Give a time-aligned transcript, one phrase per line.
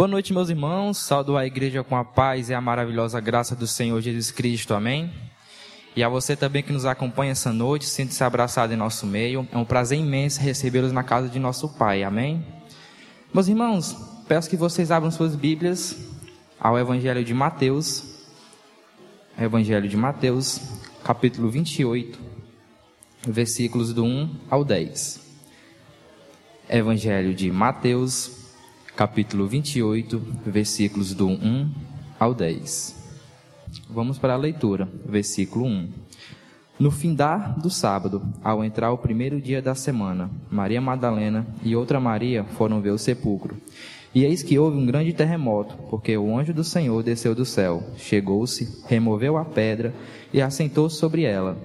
[0.00, 0.96] Boa noite, meus irmãos.
[0.96, 4.72] Saúdo a igreja com a paz e a maravilhosa graça do Senhor Jesus Cristo.
[4.72, 5.12] Amém.
[5.94, 9.46] E a você também que nos acompanha essa noite, sinta-se abraçado em nosso meio.
[9.52, 12.02] É um prazer imenso recebê-los na casa de nosso Pai.
[12.02, 12.42] Amém.
[13.34, 13.94] Meus irmãos,
[14.26, 15.94] peço que vocês abram suas Bíblias
[16.58, 18.24] ao Evangelho de Mateus.
[19.38, 20.62] Evangelho de Mateus,
[21.04, 22.18] capítulo 28,
[23.28, 25.20] versículos do 1 ao 10.
[26.70, 28.39] Evangelho de Mateus,
[29.00, 31.72] capítulo 28, versículos do 1
[32.18, 32.94] ao 10.
[33.88, 35.88] Vamos para a leitura, versículo 1.
[36.78, 41.98] No findar do sábado, ao entrar o primeiro dia da semana, Maria Madalena e outra
[41.98, 43.56] Maria foram ver o sepulcro.
[44.14, 47.82] E eis que houve um grande terremoto, porque o anjo do Senhor desceu do céu,
[47.96, 49.94] chegou-se, removeu a pedra
[50.30, 51.56] e assentou-se sobre ela.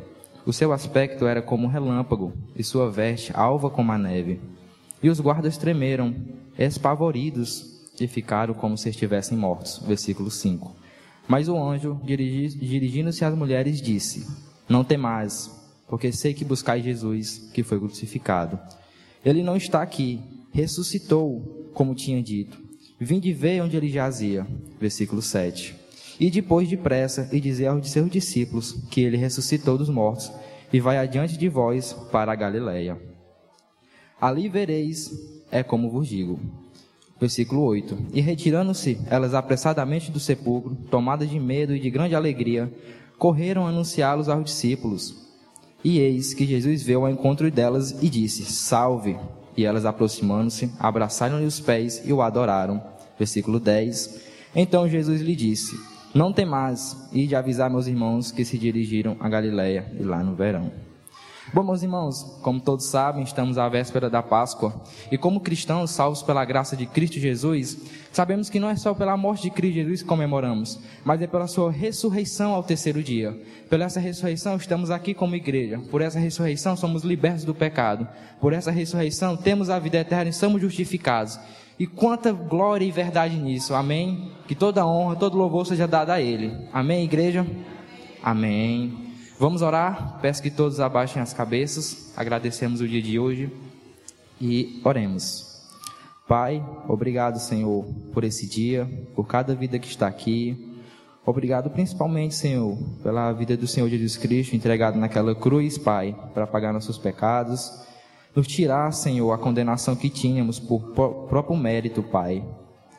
[0.46, 4.40] O seu aspecto era como um relâmpago, e sua veste alva como a neve.
[5.04, 6.16] E os guardas tremeram,
[6.58, 9.80] espavoridos, e ficaram como se estivessem mortos.
[9.86, 10.76] Versículo 5.
[11.28, 14.28] Mas o anjo, dirigindo-se às mulheres, disse:
[14.68, 15.50] Não temais,
[15.88, 18.60] porque sei que buscais Jesus, que foi crucificado.
[19.24, 20.20] Ele não está aqui,
[20.52, 22.64] ressuscitou, como tinha dito.
[23.00, 24.46] Vinde ver onde ele jazia.
[24.80, 25.76] Versículo 7.
[26.20, 30.32] E depois depressa, e dizer aos seus discípulos que ele ressuscitou dos mortos,
[30.72, 32.98] e vai adiante de vós para a Galileia.
[34.22, 35.12] Ali vereis,
[35.52, 36.40] é como vos digo.
[37.20, 42.72] Versículo 8: E retirando-se elas apressadamente do sepulcro, tomadas de medo e de grande alegria,
[43.18, 45.26] correram anunciá-los aos discípulos.
[45.84, 49.18] E eis que Jesus veio ao encontro delas e disse: Salve!
[49.58, 52.84] E elas, aproximando-se, abraçaram-lhe os pés e o adoraram.
[53.18, 54.22] Versículo 10:
[54.56, 55.80] Então Jesus lhe disse:
[56.14, 60.36] Não temais, e de avisar meus irmãos que se dirigiram a Galiléia e lá no
[60.36, 60.72] verão.
[61.54, 64.74] Bom, meus irmãos, como todos sabem, estamos à véspera da Páscoa.
[65.12, 67.78] E como cristãos salvos pela graça de Cristo Jesus,
[68.12, 71.48] sabemos que não é só pela morte de Cristo Jesus que comemoramos, mas é pela
[71.48, 73.40] sua ressurreição ao terceiro dia.
[73.70, 75.80] Pela essa ressurreição estamos aqui como igreja.
[75.92, 78.08] Por essa ressurreição somos libertos do pecado.
[78.42, 81.40] Por essa ressurreição temos a vida eterna e somos justificados.
[81.78, 83.76] E quanta glória e verdade nisso.
[83.76, 84.32] Amém?
[84.48, 86.52] Que toda honra, todo louvor seja dado a Ele.
[86.74, 87.46] Amém, igreja?
[88.24, 89.05] Amém.
[89.38, 90.18] Vamos orar?
[90.22, 92.14] Peço que todos abaixem as cabeças.
[92.16, 93.52] Agradecemos o dia de hoje
[94.40, 95.62] e oremos.
[96.26, 100.74] Pai, obrigado, Senhor, por esse dia, por cada vida que está aqui.
[101.26, 106.72] Obrigado principalmente, Senhor, pela vida do Senhor Jesus Cristo entregado naquela cruz, Pai, para pagar
[106.72, 107.84] nossos pecados.
[108.34, 110.94] Nos tirar, Senhor, a condenação que tínhamos por
[111.28, 112.42] próprio mérito, Pai.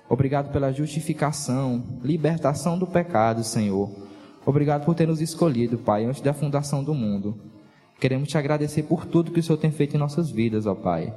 [0.07, 4.06] Obrigado pela justificação, libertação do pecado, Senhor
[4.47, 7.37] Obrigado por ter nos escolhido, Pai, antes da fundação do mundo.
[7.99, 11.13] Queremos te agradecer por tudo que o Senhor tem feito em nossas vidas, ó Pai.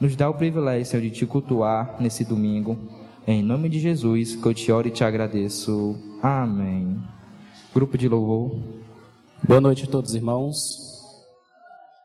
[0.00, 2.76] Nos dá o privilégio, Senhor, de te cultuar nesse domingo.
[3.24, 5.96] Em nome de Jesus, que eu te oro e te agradeço.
[6.20, 7.00] Amém.
[7.72, 8.58] Grupo de louvor.
[9.46, 10.90] Boa noite a todos, irmãos.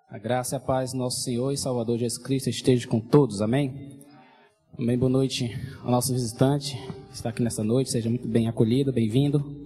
[0.08, 3.42] A graça e a paz do nosso Senhor e Salvador Jesus Cristo esteja com todos.
[3.42, 3.98] Amém.
[4.78, 4.96] Amém.
[4.96, 6.78] Boa noite ao nosso visitante
[7.10, 7.90] que está aqui nessa noite.
[7.90, 9.57] Seja muito bem acolhido, bem-vindo.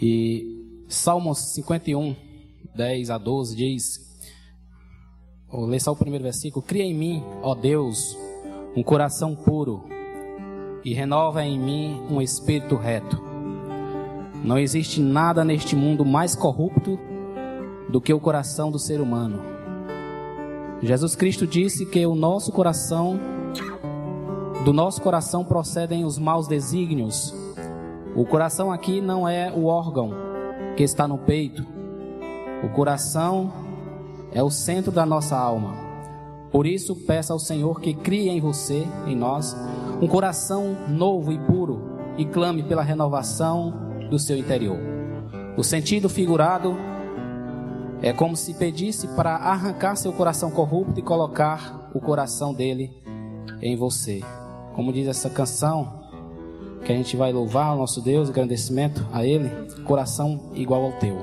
[0.00, 2.14] E Salmos 51,
[2.76, 3.98] 10 a 12 diz:
[5.50, 8.16] Vou ler só o primeiro versículo: Cria em mim, ó Deus,
[8.76, 9.84] um coração puro
[10.84, 13.20] e renova em mim um espírito reto.
[14.44, 16.96] Não existe nada neste mundo mais corrupto
[17.90, 19.42] do que o coração do ser humano.
[20.80, 23.18] Jesus Cristo disse que o nosso coração,
[24.64, 27.34] do nosso coração procedem os maus desígnios,
[28.18, 30.10] o coração aqui não é o órgão
[30.76, 31.64] que está no peito.
[32.64, 33.52] O coração
[34.32, 35.76] é o centro da nossa alma.
[36.50, 39.56] Por isso, peça ao Senhor que crie em você, em nós,
[40.02, 41.80] um coração novo e puro
[42.16, 43.72] e clame pela renovação
[44.10, 44.78] do seu interior.
[45.56, 46.76] O sentido figurado
[48.02, 52.90] é como se pedisse para arrancar seu coração corrupto e colocar o coração dele
[53.62, 54.24] em você.
[54.74, 56.07] Como diz essa canção,
[56.84, 59.50] que a gente vai louvar o nosso Deus, agradecimento a Ele,
[59.84, 61.18] coração igual ao teu.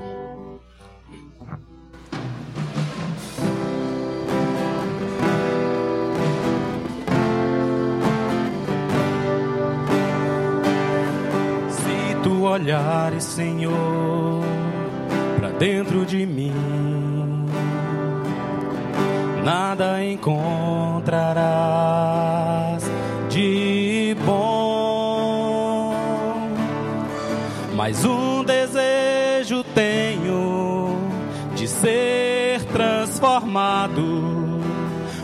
[11.70, 14.42] Se tu olhares, Senhor,
[15.38, 16.52] para dentro de mim,
[19.44, 22.35] nada encontrarás
[27.86, 30.98] mas um desejo tenho
[31.54, 34.02] de ser transformado.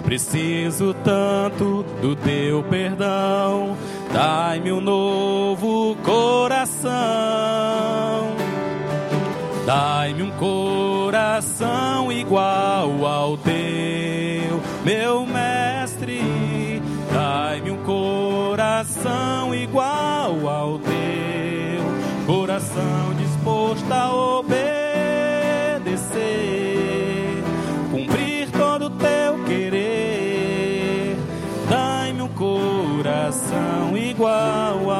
[0.04, 3.76] Preciso tanto do teu perdão,
[4.12, 6.92] Dai-me um novo coração.
[9.66, 16.22] Dai-me um coração igual ao teu, meu mestre.
[17.12, 20.91] Dai-me um coração igual ao teu,
[22.26, 24.62] coração disposto a obedecer,
[27.90, 31.16] cumprir todo o teu querer.
[31.68, 34.91] Dai-me um coração igual ao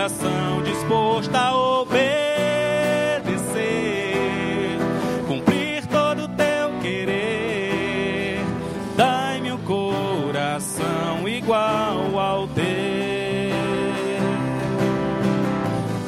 [0.00, 2.08] coração disposto a obedecer,
[5.28, 8.38] cumprir todo o teu querer.
[8.96, 12.64] Dai-me um coração igual ao teu.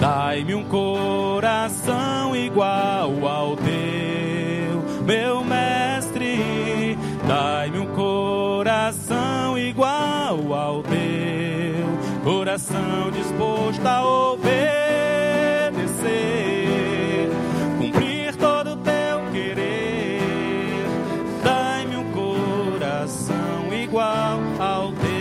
[0.01, 6.97] Dai-me um coração igual ao teu, meu mestre.
[7.29, 14.61] Dai-me um coração igual ao teu, coração disposto a obedecer,
[17.79, 20.85] cumprir todo o teu querer.
[21.43, 25.13] Dai-me um coração igual ao teu.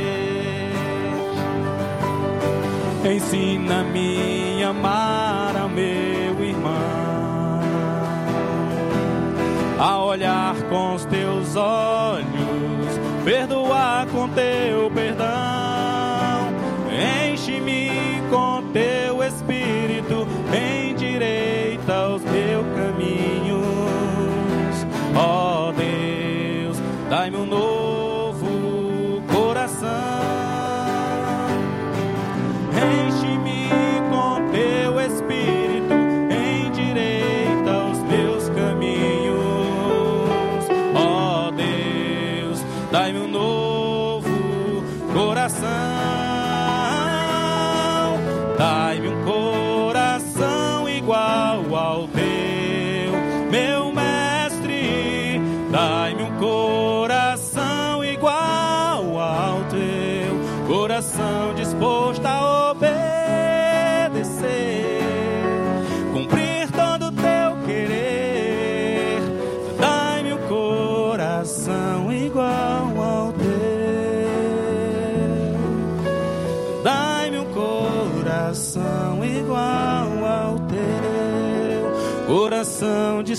[3.11, 7.61] Ensina-me a amar ao meu irmão,
[9.79, 12.25] a olhar com os teus olhos,
[13.23, 15.51] perdoar com teu perdão.
[17.33, 17.90] Enche-me
[18.31, 18.90] com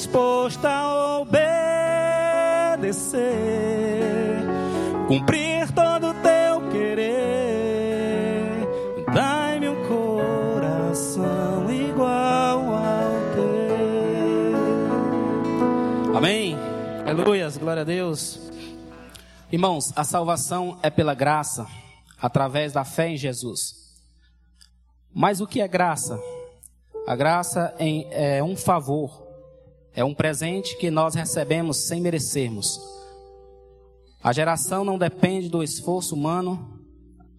[0.02, 1.62] disposto a obedecer,
[5.06, 7.06] cumprir todo o teu querer.
[9.14, 13.12] Dai-me um coração igual ao
[16.10, 16.16] teu.
[16.16, 16.56] Amém.
[17.06, 18.40] Aleluias, glória a Deus.
[19.52, 21.64] Irmãos, a salvação é pela graça,
[22.20, 24.00] através da fé em Jesus.
[25.14, 26.18] Mas o que é graça?
[27.06, 29.30] A graça é um favor,
[29.94, 32.80] é um presente que nós recebemos sem merecermos.
[34.22, 36.80] A geração não depende do esforço humano.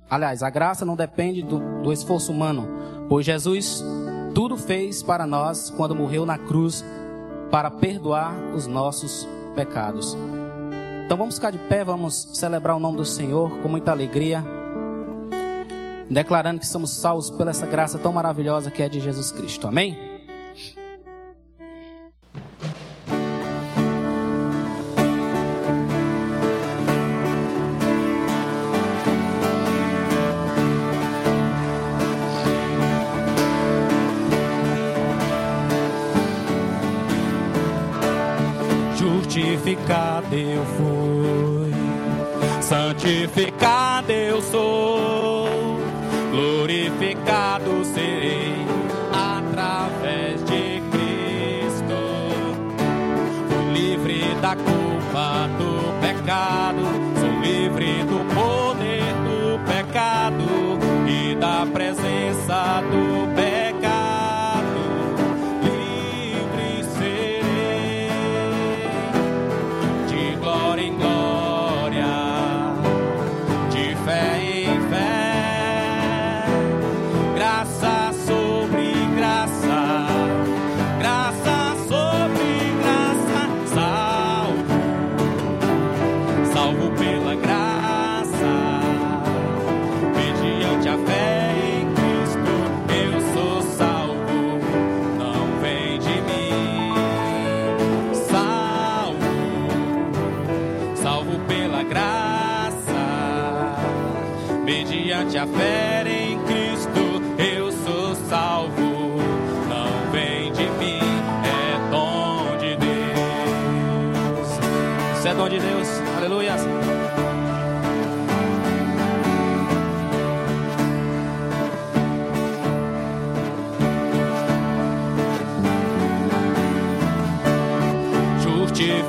[0.10, 2.68] Aliás, a graça não depende do, do esforço humano,
[3.10, 3.84] pois Jesus
[4.36, 6.84] tudo fez para nós quando morreu na cruz
[7.50, 10.16] para perdoar os nossos pecados.
[11.06, 14.44] Então vamos ficar de pé, vamos celebrar o nome do Senhor com muita alegria,
[16.10, 19.68] declarando que somos salvos pela essa graça tão maravilhosa que é de Jesus Cristo.
[19.68, 20.13] Amém?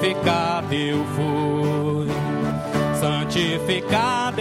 [0.05, 2.09] Justificado eu fui,
[3.01, 4.34] santificado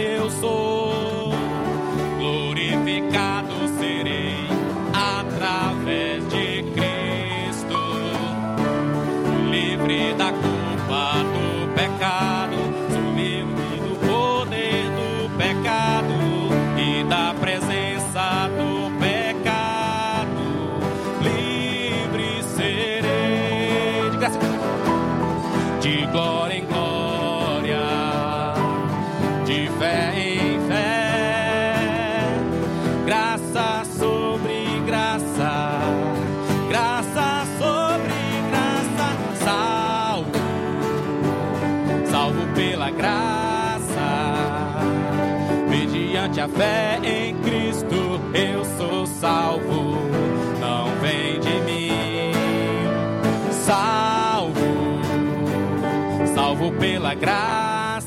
[46.56, 49.96] fé em Cristo, eu sou salvo,
[50.60, 52.32] não vem de mim,
[53.64, 54.74] salvo
[56.34, 58.04] salvo pela graça,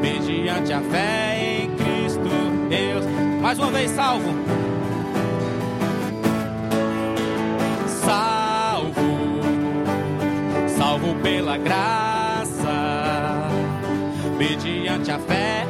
[0.00, 2.30] mediante a fé em Cristo
[2.68, 3.04] Deus.
[3.40, 4.30] Mais uma vez, salvo.
[8.04, 8.92] Salvo,
[10.68, 13.48] salvo pela graça,
[14.38, 15.61] mediante a fé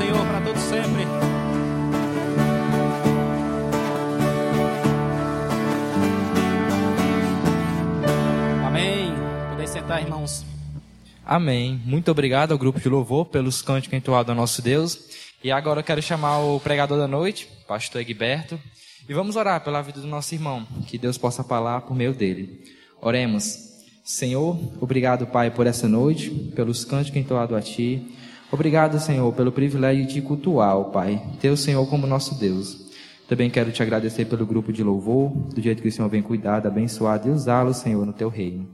[0.00, 1.02] Senhor para todos sempre.
[8.66, 9.12] Amém.
[9.50, 10.42] Podeis sentar, irmãos.
[11.22, 11.78] Amém.
[11.84, 14.98] Muito obrigado ao grupo de louvor pelos cânticos entoados ao nosso Deus.
[15.44, 18.58] E agora eu quero chamar o pregador da noite, pastor Egberto,
[19.06, 22.64] e vamos orar pela vida do nosso irmão, que Deus possa falar por meio dele.
[23.02, 23.68] Oremos.
[24.02, 28.16] Senhor, obrigado, Pai, por essa noite, pelos cânticos entoados a Ti.
[28.52, 32.90] Obrigado, Senhor, pelo privilégio de cultuar, ó Pai, ter o Senhor como nosso Deus.
[33.28, 36.66] Também quero te agradecer pelo grupo de louvor, do jeito que o Senhor vem cuidar,
[36.66, 38.68] abençoado e usá-lo, Senhor, no Teu reino.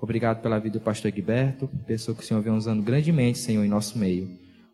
[0.00, 3.68] Obrigado pela vida do pastor Egberto, pessoa que o Senhor vem usando grandemente, Senhor, em
[3.68, 4.28] nosso meio.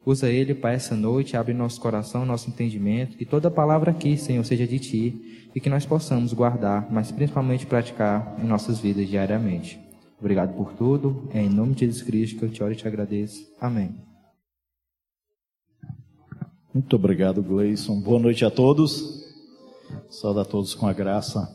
[0.05, 4.43] Usa ele para essa noite, abre nosso coração, nosso entendimento, que toda palavra aqui, Senhor,
[4.45, 9.79] seja de Ti e que nós possamos guardar, mas principalmente praticar em nossas vidas diariamente.
[10.19, 12.89] Obrigado por tudo, é em nome de Jesus Cristo que eu te oro e te
[12.89, 13.47] agradeço.
[13.61, 14.12] Amém.
[16.75, 18.01] Muito obrigado, Gleison.
[18.01, 19.23] Boa noite a todos.
[20.09, 21.47] Saúde a todos com a graça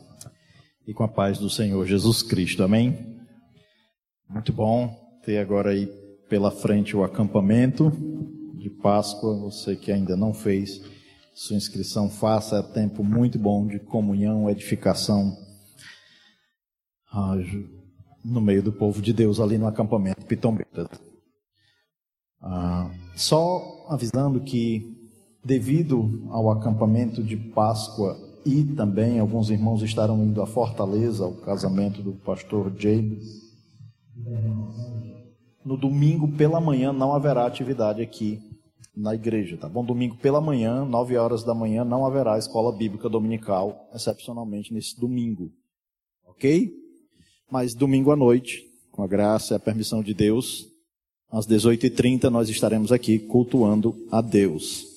[0.86, 2.62] e com a paz do Senhor Jesus Cristo.
[2.62, 3.18] Amém?
[4.28, 5.86] Muito bom ter agora aí
[6.28, 7.90] pela frente o acampamento
[8.54, 9.36] de Páscoa.
[9.40, 10.80] Você que ainda não fez
[11.34, 12.58] sua inscrição, faça.
[12.58, 15.36] É tempo muito bom de comunhão, edificação
[17.12, 17.34] ah,
[18.24, 20.88] no meio do povo de Deus ali no acampamento Pitombeira.
[22.40, 24.96] Ah, só avisando que
[25.44, 32.02] devido ao acampamento de Páscoa e também alguns irmãos estarão indo à Fortaleza, ao casamento
[32.02, 33.48] do pastor James.
[35.64, 38.40] No domingo pela manhã não haverá atividade aqui
[38.96, 39.84] na igreja, tá bom?
[39.84, 45.52] Domingo pela manhã, 9 horas da manhã, não haverá escola bíblica dominical, excepcionalmente nesse domingo.
[46.26, 46.72] Ok?
[47.50, 50.66] Mas domingo à noite, com a graça e a permissão de Deus,
[51.30, 54.87] às 18h30 nós estaremos aqui cultuando a Deus.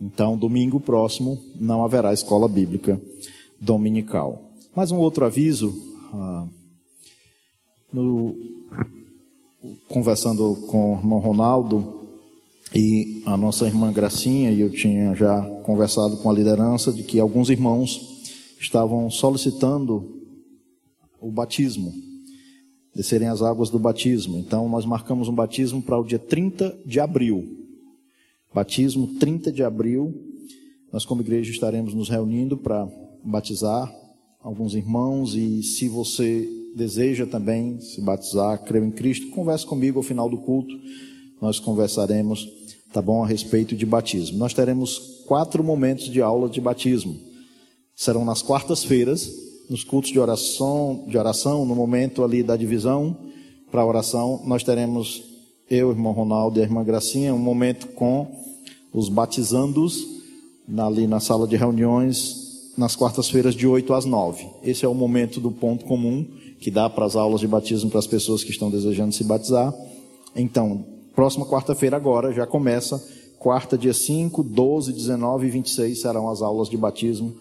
[0.00, 3.00] Então, domingo próximo não haverá escola bíblica
[3.60, 4.50] dominical.
[4.74, 5.74] Mais um outro aviso.
[6.12, 6.46] Ah,
[7.92, 8.36] no
[9.88, 12.08] conversando com o irmão Ronaldo
[12.74, 17.18] e a nossa irmã Gracinha, e eu tinha já conversado com a liderança de que
[17.18, 18.22] alguns irmãos
[18.60, 20.22] estavam solicitando
[21.20, 21.92] o batismo,
[22.94, 24.38] descerem as águas do batismo.
[24.38, 27.65] Então, nós marcamos um batismo para o dia 30 de abril.
[28.56, 30.14] Batismo 30 de abril.
[30.90, 32.88] Nós, como igreja, estaremos nos reunindo para
[33.22, 33.94] batizar
[34.40, 35.34] alguns irmãos.
[35.34, 40.38] E se você deseja também se batizar, creu em Cristo, converse comigo ao final do
[40.38, 40.74] culto.
[41.38, 42.48] Nós conversaremos,
[42.94, 44.38] tá bom, a respeito de batismo.
[44.38, 47.14] Nós teremos quatro momentos de aula de batismo.
[47.94, 49.30] Serão nas quartas-feiras,
[49.68, 53.18] nos cultos de oração, de oração, no momento ali da divisão
[53.70, 55.22] para a oração, nós teremos
[55.68, 58.45] eu, irmão Ronaldo e a irmã Gracinha, um momento com
[58.96, 60.06] os batizandos
[60.78, 64.46] ali na sala de reuniões nas quartas-feiras de 8 às 9.
[64.62, 66.26] Esse é o momento do ponto comum
[66.58, 69.72] que dá para as aulas de batismo para as pessoas que estão desejando se batizar.
[70.34, 70.84] Então,
[71.14, 73.02] próxima quarta-feira agora já começa,
[73.38, 77.34] quarta dia 5, 12, 19 e 26 serão as aulas de batismo,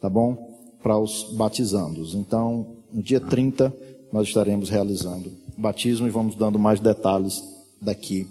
[0.00, 0.48] tá bom?
[0.82, 2.14] para os batizandos.
[2.14, 3.74] Então, no dia 30,
[4.12, 7.42] nós estaremos realizando batismo e vamos dando mais detalhes
[7.80, 8.26] daqui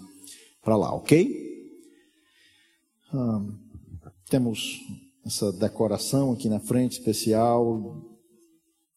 [0.62, 1.49] para lá, ok?
[3.12, 3.44] Ah,
[4.28, 4.80] temos
[5.26, 8.06] essa decoração aqui na frente especial,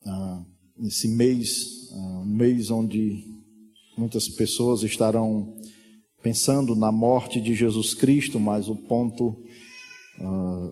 [0.05, 0.45] ah,
[0.77, 3.25] nesse mês, ah, um mês onde
[3.97, 5.55] muitas pessoas estarão
[6.21, 9.35] pensando na morte de Jesus Cristo, mas o ponto
[10.19, 10.71] ah,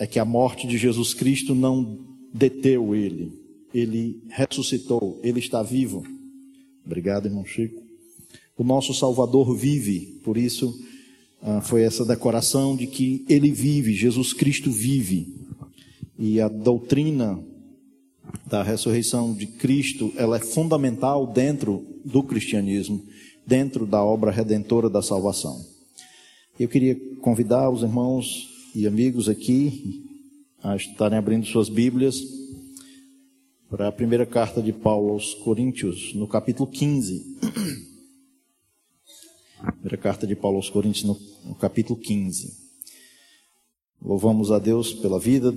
[0.00, 1.96] é que a morte de Jesus Cristo não
[2.34, 3.32] deteu ele,
[3.72, 6.02] ele ressuscitou, ele está vivo.
[6.84, 7.80] Obrigado, irmão Chico.
[8.58, 10.89] O nosso Salvador vive, por isso
[11.42, 15.34] ah, foi essa decoração de que ele vive, Jesus Cristo vive.
[16.18, 17.42] E a doutrina
[18.46, 23.02] da ressurreição de Cristo, ela é fundamental dentro do cristianismo,
[23.46, 25.58] dentro da obra redentora da salvação.
[26.58, 30.04] Eu queria convidar os irmãos e amigos aqui
[30.62, 32.22] a estarem abrindo suas Bíblias
[33.70, 37.89] para a primeira carta de Paulo aos Coríntios, no capítulo 15.
[39.60, 42.50] Primeira carta de Paulo aos Coríntios, no, no capítulo 15.
[44.00, 45.54] Louvamos a Deus pela vida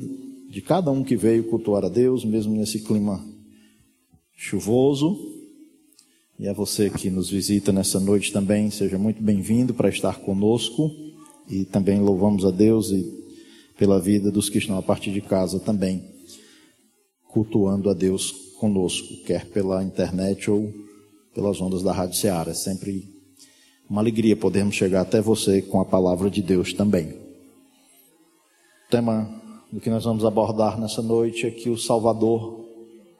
[0.49, 3.23] de cada um que veio cultuar a Deus, mesmo nesse clima
[4.35, 5.17] chuvoso.
[6.37, 10.91] E a você que nos visita nessa noite também, seja muito bem-vindo para estar conosco.
[11.47, 13.09] E também louvamos a Deus e
[13.77, 16.03] pela vida dos que estão a partir de casa também,
[17.29, 20.73] cultuando a Deus conosco, quer pela internet ou
[21.33, 22.51] pelas ondas da Rádio Ceará.
[22.51, 23.12] É sempre
[23.93, 27.09] uma alegria podermos chegar até você com a palavra de Deus também.
[27.09, 29.29] O tema
[29.71, 32.65] do que nós vamos abordar nessa noite é que o Salvador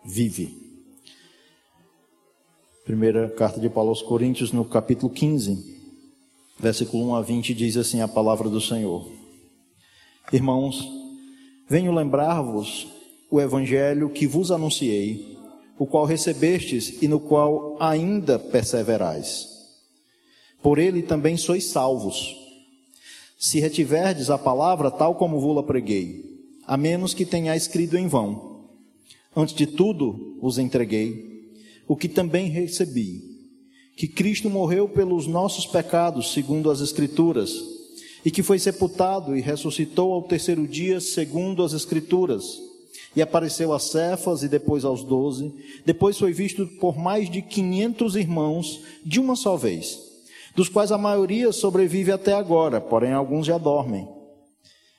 [0.03, 0.57] vive.
[2.83, 5.63] Primeira carta de Paulo aos Coríntios, no capítulo 15,
[6.59, 9.07] versículo 1 a 20, diz assim a palavra do Senhor.
[10.31, 10.89] Irmãos,
[11.69, 12.87] venho lembrar-vos
[13.29, 15.37] o evangelho que vos anunciei,
[15.77, 19.52] o qual recebestes e no qual ainda perseverais.
[20.63, 22.35] Por ele também sois salvos,
[23.37, 28.69] se retiverdes a palavra tal como vou-la preguei, a menos que tenhais escrito em vão.
[29.35, 31.51] Antes de tudo os entreguei,
[31.85, 33.21] o que também recebi,
[33.97, 37.53] que Cristo morreu pelos nossos pecados, segundo as Escrituras,
[38.23, 42.57] e que foi sepultado e ressuscitou ao terceiro dia, segundo as Escrituras.
[43.13, 45.53] E apareceu a Cefas e depois aos doze.
[45.85, 50.12] Depois foi visto por mais de quinhentos irmãos de uma só vez,
[50.55, 54.07] dos quais a maioria sobrevive até agora, porém alguns já dormem.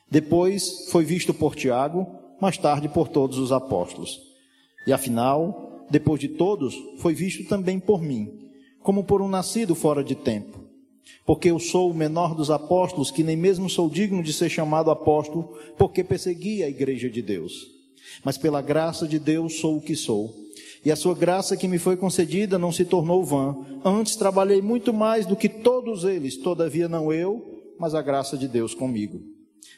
[0.09, 2.07] Depois foi visto por Tiago,
[2.41, 4.21] mais tarde por todos os apóstolos.
[4.85, 8.49] E afinal, depois de todos, foi visto também por mim,
[8.81, 10.65] como por um nascido fora de tempo
[11.25, 14.91] porque eu sou o menor dos apóstolos, que nem mesmo sou digno de ser chamado
[14.91, 17.67] apóstolo, porque persegui a igreja de Deus.
[18.23, 20.33] Mas pela graça de Deus sou o que sou.
[20.85, 23.57] E a sua graça que me foi concedida não se tornou vã.
[23.83, 28.47] Antes trabalhei muito mais do que todos eles, todavia não eu, mas a graça de
[28.47, 29.19] Deus comigo.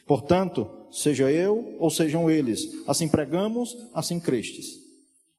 [0.06, 4.86] Portanto, seja eu ou sejam eles, assim pregamos, assim crestes.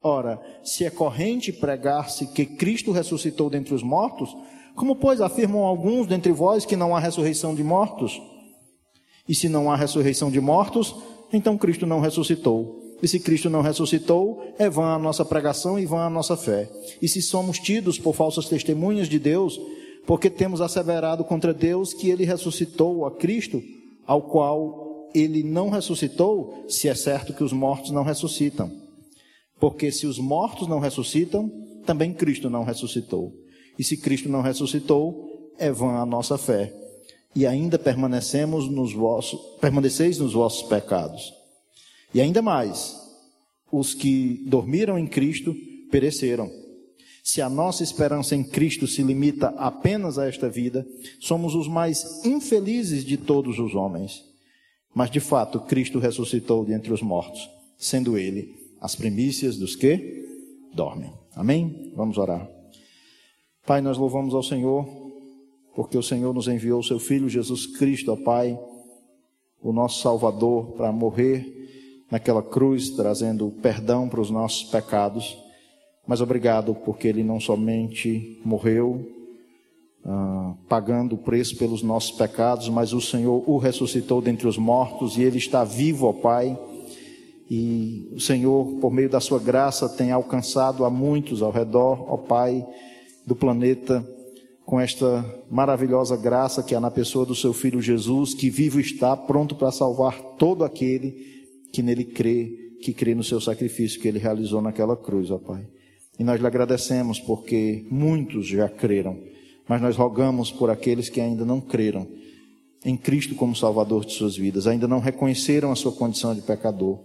[0.02, 4.36] Ora, se é corrente pregar-se que Cristo ressuscitou dentre os mortos,
[4.76, 8.20] como, pois, afirmam alguns dentre vós que não há ressurreição de mortos?
[9.28, 10.96] E se não há ressurreição de mortos,
[11.32, 12.89] então Cristo não ressuscitou.
[13.02, 16.70] E se Cristo não ressuscitou, é vã a nossa pregação e vã a nossa fé.
[17.02, 19.60] E se somos tidos por falsas testemunhas de Deus,
[20.06, 23.62] porque temos asseverado contra Deus que ele ressuscitou a Cristo,
[24.06, 28.72] ao qual ele não ressuscitou, se é certo que os mortos não ressuscitam.
[29.60, 31.50] Porque se os mortos não ressuscitam,
[31.86, 33.34] também Cristo não ressuscitou.
[33.78, 36.74] E se Cristo não ressuscitou, é vã a nossa fé.
[37.36, 41.39] E ainda permanecemos nos vossos, permaneceis nos vossos pecados.
[42.14, 43.00] E ainda mais,
[43.72, 45.56] os que dormiram em Cristo
[45.92, 46.50] pereceram.
[47.24, 50.88] Se a nossa esperança em Cristo se limita apenas a esta vida,
[51.20, 54.24] somos os mais infelizes de todos os homens.
[54.96, 60.26] Mas de fato, Cristo ressuscitou dentre os mortos, sendo ele as primícias dos que
[60.74, 61.14] dormem.
[61.36, 61.92] Amém?
[61.96, 62.50] Vamos orar.
[63.66, 64.88] Pai, nós louvamos ao Senhor,
[65.76, 68.60] porque o Senhor nos enviou o seu Filho Jesus Cristo, ó Pai,
[69.62, 71.59] o nosso Salvador, para morrer
[72.10, 75.38] naquela cruz, trazendo perdão para os nossos pecados.
[76.08, 79.08] Mas obrigado, porque Ele não somente morreu,
[80.06, 85.18] ah, pagando o preço pelos nossos pecados, mas o Senhor o ressuscitou dentre os mortos
[85.18, 86.58] e Ele está vivo, ó Pai
[87.50, 92.16] e o Senhor, por meio da sua graça, tem alcançado a muitos ao redor, ó
[92.16, 92.64] Pai
[93.26, 94.08] do planeta,
[94.64, 99.18] com esta maravilhosa graça que há na pessoa do seu Filho Jesus, que vivo está,
[99.18, 101.39] pronto para salvar todo aquele
[101.72, 105.68] que nele crê, que crê no seu sacrifício que ele realizou naquela cruz, ó Pai.
[106.18, 109.18] E nós lhe agradecemos porque muitos já creram,
[109.68, 112.08] mas nós rogamos por aqueles que ainda não creram
[112.84, 117.00] em Cristo como Salvador de suas vidas, ainda não reconheceram a sua condição de pecador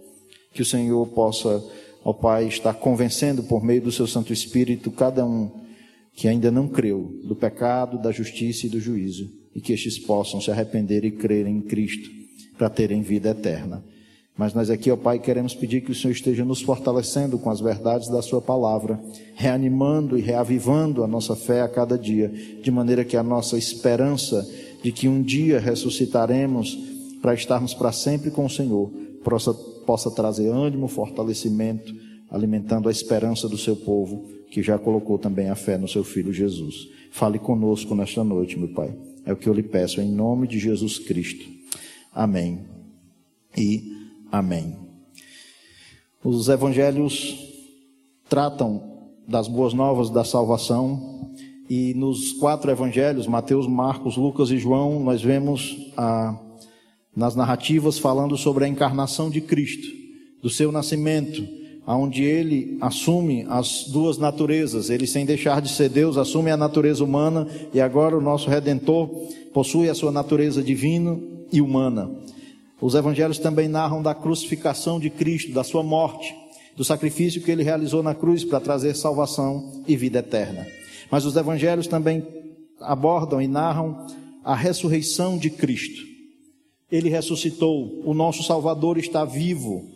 [0.53, 1.63] que o Senhor possa,
[2.03, 5.51] ó Pai, estar convencendo por meio do seu Santo Espírito cada um
[6.13, 10.39] que ainda não creu do pecado, da justiça e do juízo, e que estes possam
[10.39, 12.09] se arrepender e crer em Cristo
[12.57, 13.83] para terem vida eterna.
[14.37, 17.61] Mas nós aqui, ó Pai, queremos pedir que o Senhor esteja nos fortalecendo com as
[17.61, 18.99] verdades da Sua palavra,
[19.33, 22.27] reanimando e reavivando a nossa fé a cada dia,
[22.61, 24.45] de maneira que a nossa esperança
[24.83, 26.77] de que um dia ressuscitaremos
[27.21, 28.91] para estarmos para sempre com o Senhor
[29.23, 29.53] possa
[29.85, 31.95] possa trazer ânimo, fortalecimento,
[32.29, 36.33] alimentando a esperança do seu povo, que já colocou também a fé no seu filho
[36.33, 36.89] Jesus.
[37.11, 38.93] Fale conosco nesta noite, meu Pai.
[39.25, 41.45] É o que eu lhe peço em nome de Jesus Cristo.
[42.13, 42.59] Amém.
[43.57, 43.94] E
[44.37, 44.75] amém.
[46.23, 47.35] Os evangelhos
[48.27, 48.81] tratam
[49.27, 51.31] das boas novas da salvação
[51.69, 56.39] e nos quatro evangelhos, Mateus, Marcos, Lucas e João, nós vemos a
[57.15, 59.87] nas narrativas falando sobre a encarnação de Cristo,
[60.43, 61.47] do seu nascimento,
[61.87, 67.05] aonde ele assume as duas naturezas, ele sem deixar de ser Deus, assume a natureza
[67.05, 69.07] humana e agora o nosso redentor
[69.53, 71.17] possui a sua natureza divina
[71.53, 72.11] e humana.
[72.81, 76.35] Os evangelhos também narram da crucificação de Cristo, da sua morte,
[76.75, 80.67] do sacrifício que ele realizou na cruz para trazer salvação e vida eterna.
[81.09, 82.25] Mas os evangelhos também
[82.81, 84.05] abordam e narram
[84.43, 86.15] a ressurreição de Cristo
[86.91, 89.89] ele ressuscitou, o nosso Salvador está vivo.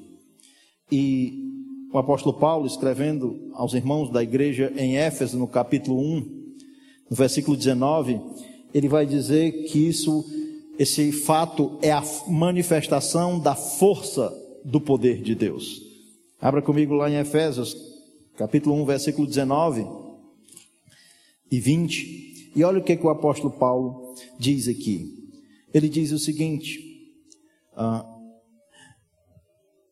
[0.91, 1.33] E
[1.93, 6.19] o apóstolo Paulo, escrevendo aos irmãos da igreja em Éfeso, no capítulo 1,
[7.09, 8.19] no versículo 19,
[8.73, 10.25] ele vai dizer que isso,
[10.79, 15.81] esse fato é a manifestação da força do poder de Deus.
[16.39, 17.75] Abra comigo lá em Efésios,
[18.37, 19.85] capítulo 1, versículo 19
[21.51, 22.53] e 20.
[22.55, 25.29] E olha o que, que o apóstolo Paulo diz aqui.
[25.73, 26.79] Ele diz o seguinte:
[27.75, 28.05] ah,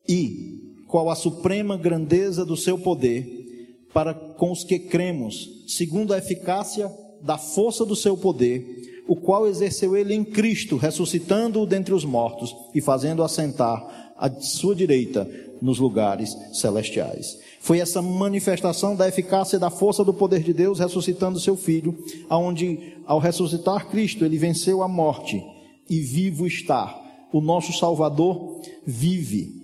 [0.08, 6.18] e qual a suprema grandeza do seu poder para com os que cremos, segundo a
[6.18, 12.04] eficácia da força do seu poder, o qual exerceu ele em Cristo, ressuscitando-o dentre os
[12.04, 15.26] mortos e fazendo assentar à sua direita
[15.62, 17.38] nos lugares celestiais.
[17.58, 21.96] Foi essa manifestação da eficácia e da força do poder de Deus ressuscitando seu filho,
[22.28, 25.42] aonde ao ressuscitar Cristo, ele venceu a morte
[25.88, 27.02] e vivo está.
[27.32, 29.54] O nosso Salvador vive.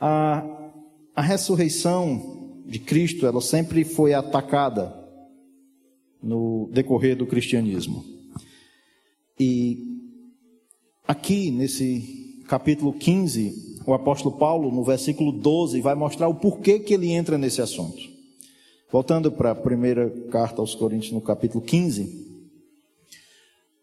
[0.00, 0.44] A,
[1.14, 4.94] a ressurreição de Cristo, ela sempre foi atacada
[6.22, 8.19] no decorrer do cristianismo.
[9.42, 9.96] E
[11.08, 16.92] aqui, nesse capítulo 15, o apóstolo Paulo, no versículo 12, vai mostrar o porquê que
[16.92, 17.98] ele entra nesse assunto.
[18.92, 22.28] Voltando para a primeira carta aos Coríntios, no capítulo 15,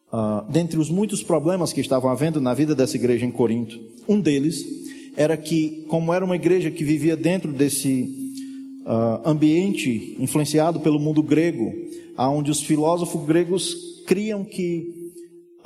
[0.08, 4.22] Uh, dentre os muitos problemas que estavam havendo na vida dessa igreja em Corinto, um
[4.22, 4.65] deles
[5.17, 8.34] era que, como era uma igreja que vivia dentro desse
[8.86, 11.74] uh, ambiente influenciado pelo mundo grego,
[12.17, 14.96] onde os filósofos gregos criam que,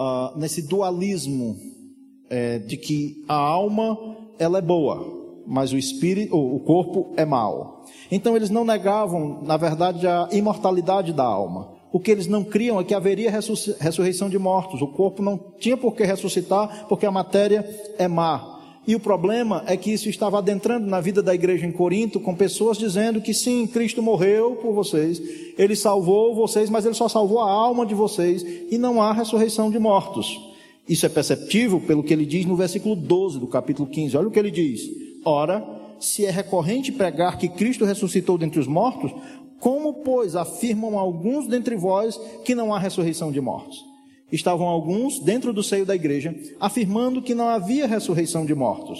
[0.01, 1.57] uh, nesse dualismo
[2.29, 3.97] é, de que a alma
[4.39, 7.85] ela é boa, mas o espírito, o corpo é mau.
[8.09, 11.73] Então eles não negavam, na verdade, a imortalidade da alma.
[11.91, 14.81] O que eles não criam é que haveria ressurreição de mortos.
[14.81, 18.60] O corpo não tinha por que ressuscitar, porque a matéria é má.
[18.91, 22.35] E o problema é que isso estava adentrando na vida da igreja em Corinto, com
[22.35, 25.21] pessoas dizendo que sim, Cristo morreu por vocês,
[25.57, 29.71] ele salvou vocês, mas ele só salvou a alma de vocês e não há ressurreição
[29.71, 30.37] de mortos.
[30.89, 34.17] Isso é perceptível pelo que ele diz no versículo 12 do capítulo 15.
[34.17, 34.81] Olha o que ele diz:
[35.23, 35.65] Ora,
[35.97, 39.13] se é recorrente pregar que Cristo ressuscitou dentre os mortos,
[39.57, 43.90] como, pois, afirmam alguns dentre vós que não há ressurreição de mortos?
[44.31, 48.99] Estavam alguns dentro do seio da igreja afirmando que não havia ressurreição de mortos.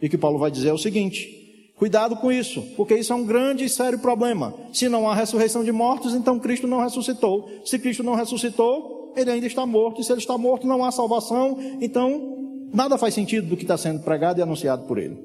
[0.00, 3.24] E que Paulo vai dizer é o seguinte: cuidado com isso, porque isso é um
[3.24, 4.54] grande e sério problema.
[4.72, 7.48] Se não há ressurreição de mortos, então Cristo não ressuscitou.
[7.64, 10.00] Se Cristo não ressuscitou, ele ainda está morto.
[10.00, 11.58] E se ele está morto, não há salvação.
[11.80, 15.18] Então, nada faz sentido do que está sendo pregado e anunciado por ele.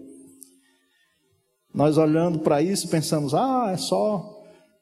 [1.74, 4.42] Nós olhando para isso pensamos: ah, é só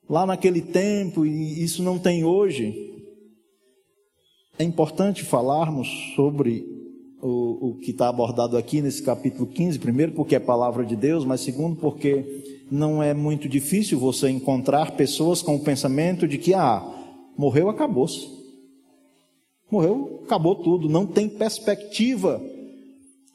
[0.10, 2.91] lá naquele tempo e isso não tem hoje
[4.58, 6.66] é importante falarmos sobre
[7.22, 11.24] o, o que está abordado aqui nesse capítulo 15, primeiro porque é palavra de Deus,
[11.24, 16.54] mas segundo porque não é muito difícil você encontrar pessoas com o pensamento de que,
[16.54, 16.84] ah,
[17.38, 18.28] morreu, acabou-se.
[19.70, 22.42] Morreu, acabou tudo, não tem perspectiva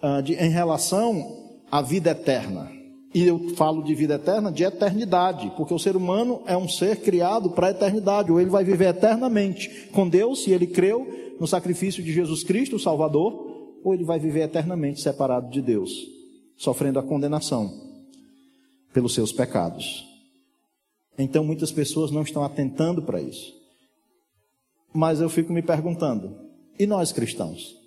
[0.02, 2.75] ah, de, em relação à vida eterna.
[3.16, 7.00] E eu falo de vida eterna, de eternidade, porque o ser humano é um ser
[7.00, 11.46] criado para a eternidade, ou ele vai viver eternamente com Deus, se ele creu no
[11.46, 15.90] sacrifício de Jesus Cristo, o Salvador, ou ele vai viver eternamente separado de Deus,
[16.58, 17.72] sofrendo a condenação
[18.92, 20.04] pelos seus pecados.
[21.18, 23.50] Então muitas pessoas não estão atentando para isso.
[24.92, 26.36] Mas eu fico me perguntando,
[26.78, 27.85] e nós cristãos?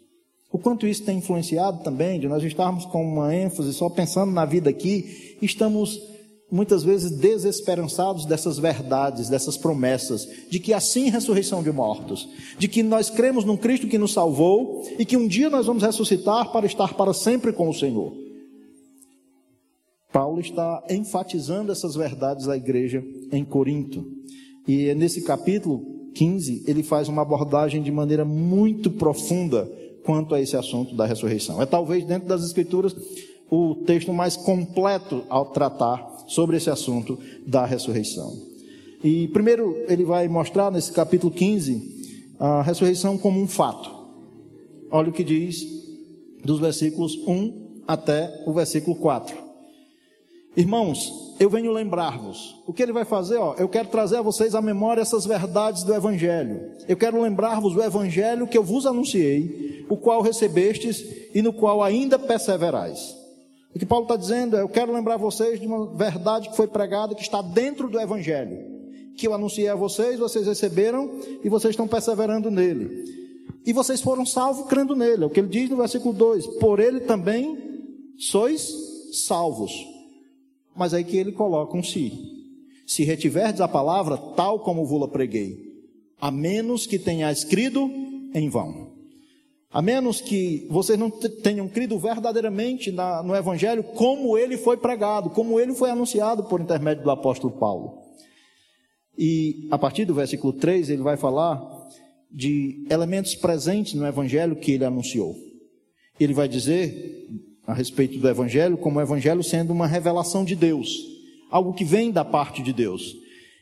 [0.51, 4.45] O quanto isso tem influenciado também, de nós estarmos com uma ênfase só pensando na
[4.45, 6.01] vida aqui, estamos
[6.51, 12.81] muitas vezes desesperançados dessas verdades, dessas promessas, de que assim ressurreição de mortos, de que
[12.81, 16.65] nós cremos num Cristo que nos salvou e que um dia nós vamos ressuscitar para
[16.65, 18.11] estar para sempre com o Senhor.
[20.11, 24.03] Paulo está enfatizando essas verdades à igreja em Corinto.
[24.67, 29.69] E nesse capítulo 15, ele faz uma abordagem de maneira muito profunda
[30.09, 31.61] quanto a esse assunto da ressurreição.
[31.61, 32.95] É talvez dentro das Escrituras
[33.47, 38.35] o texto mais completo ao tratar sobre esse assunto da ressurreição.
[39.03, 43.91] E primeiro ele vai mostrar nesse capítulo 15 a ressurreição como um fato.
[44.89, 45.63] Olha o que diz
[46.43, 49.37] dos versículos 1 até o versículo 4.
[50.57, 52.61] Irmãos, eu venho lembrar-vos.
[52.67, 53.37] O que ele vai fazer?
[53.37, 56.73] Ó, eu quero trazer a vocês à memória essas verdades do Evangelho.
[56.85, 61.81] Eu quero lembrar-vos do Evangelho que eu vos anunciei, o qual recebestes e no qual
[61.81, 63.15] ainda perseverais.
[63.73, 66.67] O que Paulo está dizendo é: eu quero lembrar vocês de uma verdade que foi
[66.67, 68.57] pregada, que está dentro do Evangelho,
[69.15, 71.09] que eu anunciei a vocês, vocês receberam
[71.41, 73.17] e vocês estão perseverando nele.
[73.65, 75.23] E vocês foram salvos crendo nele.
[75.23, 77.57] É o que ele diz no versículo 2: Por ele também
[78.17, 78.73] sois
[79.13, 79.98] salvos
[80.79, 82.13] mas aí que ele coloca um se.
[82.87, 85.83] Se retiverdes a palavra tal como vos preguei,
[86.21, 87.91] a menos que tenhais crido
[88.33, 88.93] em vão.
[89.71, 95.29] A menos que vocês não tenham crido verdadeiramente na, no Evangelho como ele foi pregado,
[95.29, 97.99] como ele foi anunciado por intermédio do apóstolo Paulo.
[99.17, 101.61] E a partir do versículo 3 ele vai falar
[102.31, 105.35] de elementos presentes no Evangelho que ele anunciou.
[106.17, 107.27] Ele vai dizer,
[107.65, 110.89] a respeito do Evangelho, como o Evangelho sendo uma revelação de Deus,
[111.49, 113.15] algo que vem da parte de Deus.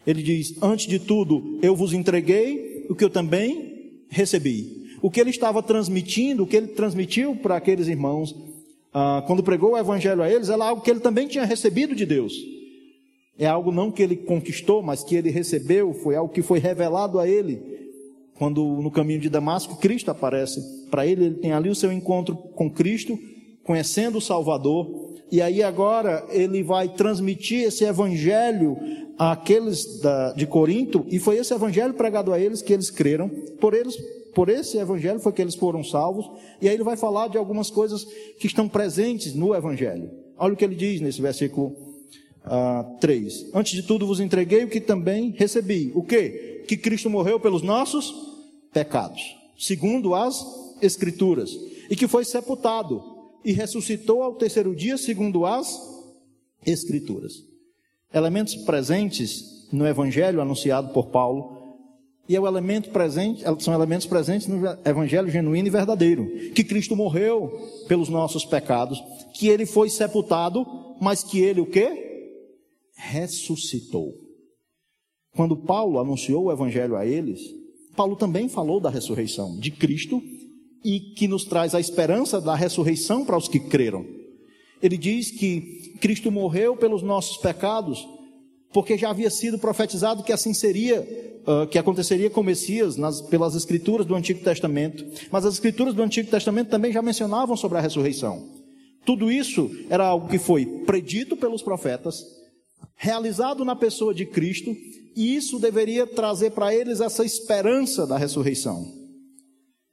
[0.06, 4.88] Ele diz: Antes de tudo, eu vos entreguei o que eu também recebi.
[5.02, 8.36] O que ele estava transmitindo, o que ele transmitiu para aqueles irmãos,
[8.94, 12.06] ah, quando pregou o Evangelho a eles, era algo que ele também tinha recebido de
[12.06, 12.34] Deus.
[13.38, 17.20] É algo não que ele conquistou, mas que ele recebeu, foi algo que foi revelado
[17.20, 17.62] a ele.
[18.36, 22.36] Quando no caminho de Damasco Cristo aparece para ele, ele tem ali o seu encontro
[22.36, 23.18] com Cristo,
[23.68, 28.78] conhecendo o Salvador, e aí agora ele vai transmitir esse evangelho
[29.20, 33.28] àqueles da, de Corinto, e foi esse evangelho pregado a eles que eles creram,
[33.60, 33.98] por eles,
[34.34, 37.70] por esse evangelho foi que eles foram salvos, e aí ele vai falar de algumas
[37.70, 38.06] coisas
[38.40, 40.10] que estão presentes no evangelho.
[40.38, 41.76] Olha o que ele diz nesse versículo
[42.46, 43.48] uh, 3.
[43.54, 45.92] Antes de tudo vos entreguei o que também recebi.
[45.94, 46.64] O que?
[46.66, 48.16] Que Cristo morreu pelos nossos
[48.72, 51.50] pecados, segundo as Escrituras,
[51.90, 55.96] e que foi sepultado e ressuscitou ao terceiro dia, segundo as
[56.66, 57.34] Escrituras.
[58.14, 61.56] Elementos presentes no Evangelho anunciado por Paulo,
[62.28, 66.96] e é o elemento presente, são elementos presentes no Evangelho genuíno e verdadeiro, que Cristo
[66.96, 67.50] morreu
[67.88, 69.02] pelos nossos pecados,
[69.34, 70.66] que ele foi sepultado,
[71.00, 72.44] mas que ele o quê?
[72.96, 74.14] Ressuscitou.
[75.36, 77.40] Quando Paulo anunciou o Evangelho a eles,
[77.96, 80.22] Paulo também falou da ressurreição de Cristo
[80.84, 84.06] e que nos traz a esperança da ressurreição para os que creram.
[84.82, 88.08] Ele diz que Cristo morreu pelos nossos pecados,
[88.72, 91.02] porque já havia sido profetizado que assim seria,
[91.48, 95.04] uh, que aconteceria com o Messias nas, pelas escrituras do Antigo Testamento.
[95.32, 98.48] Mas as escrituras do Antigo Testamento também já mencionavam sobre a ressurreição.
[99.06, 102.24] Tudo isso era algo que foi predito pelos profetas,
[102.96, 104.76] realizado na pessoa de Cristo,
[105.16, 109.07] e isso deveria trazer para eles essa esperança da ressurreição.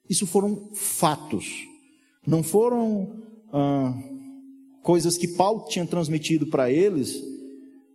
[0.09, 1.67] Isso foram fatos,
[2.27, 3.95] não foram ah,
[4.83, 7.23] coisas que Paulo tinha transmitido para eles,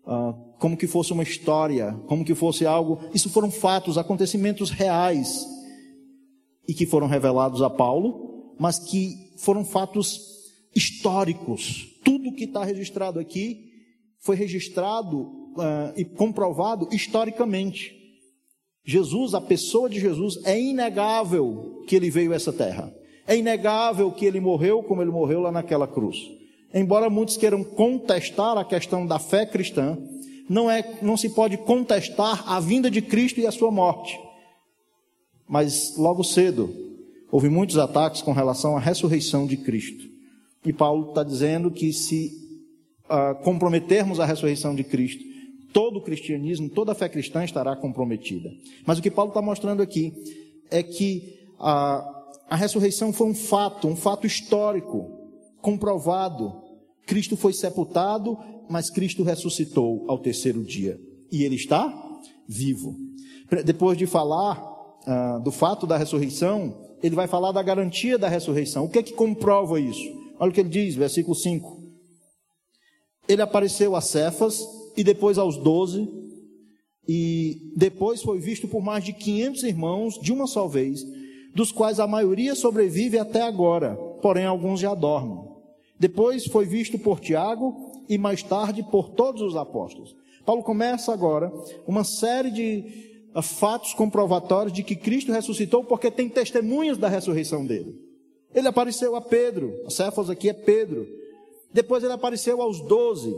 [0.06, 3.00] ah, como que fosse uma história, como que fosse algo.
[3.14, 5.46] Isso foram fatos, acontecimentos reais
[6.68, 10.20] e que foram revelados a Paulo, mas que foram fatos
[10.76, 11.96] históricos.
[12.04, 13.70] Tudo que está registrado aqui
[14.20, 17.99] foi registrado uh, e comprovado historicamente.
[18.90, 22.92] Jesus, a pessoa de Jesus, é inegável que ele veio a essa terra.
[23.28, 26.18] É inegável que ele morreu como ele morreu lá naquela cruz.
[26.74, 29.96] Embora muitos queiram contestar a questão da fé cristã,
[30.50, 34.20] não, é, não se pode contestar a vinda de Cristo e a sua morte.
[35.48, 36.74] Mas logo cedo,
[37.32, 40.04] houve muitos ataques com relação à ressurreição de Cristo.
[40.66, 42.32] E Paulo está dizendo que se
[43.06, 45.29] uh, comprometermos a ressurreição de Cristo,
[45.74, 48.50] todo o cristianismo, toda a fé cristã estará comprometida.
[48.86, 50.14] Mas o que Paulo está mostrando aqui
[50.70, 55.10] é que a, a ressurreição foi um fato, um fato histórico,
[55.62, 56.62] comprovado.
[57.06, 58.38] Cristo foi sepultado,
[58.70, 61.00] mas Cristo ressuscitou ao terceiro dia.
[61.32, 61.94] E ele está
[62.48, 62.96] vivo.
[63.66, 68.86] Depois de falar uh, do fato da ressurreição, ele vai falar da garantia da ressurreição.
[68.86, 70.20] O que é que comprova isso?
[70.40, 71.80] Olha o que ele diz, versículo 5
[73.30, 74.60] ele apareceu a Cefas
[75.00, 76.10] e depois aos doze,
[77.08, 81.06] e depois foi visto por mais de 500 irmãos de uma só vez,
[81.56, 85.40] dos quais a maioria sobrevive até agora, porém alguns já dormem.
[85.98, 87.74] Depois foi visto por Tiago
[88.10, 90.14] e mais tarde por todos os apóstolos.
[90.46, 91.50] Paulo começa agora
[91.88, 92.84] uma série de
[93.34, 97.98] ah, fatos comprovatórios de que Cristo ressuscitou, porque tem testemunhas da ressurreição dele.
[98.54, 101.08] Ele apareceu a Pedro, a Cefas aqui é Pedro,
[101.72, 103.36] depois ele apareceu aos doze.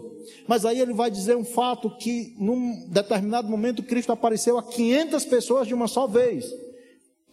[0.48, 5.26] Mas aí ele vai dizer um fato que num determinado momento Cristo apareceu a 500
[5.26, 6.46] pessoas de uma só vez.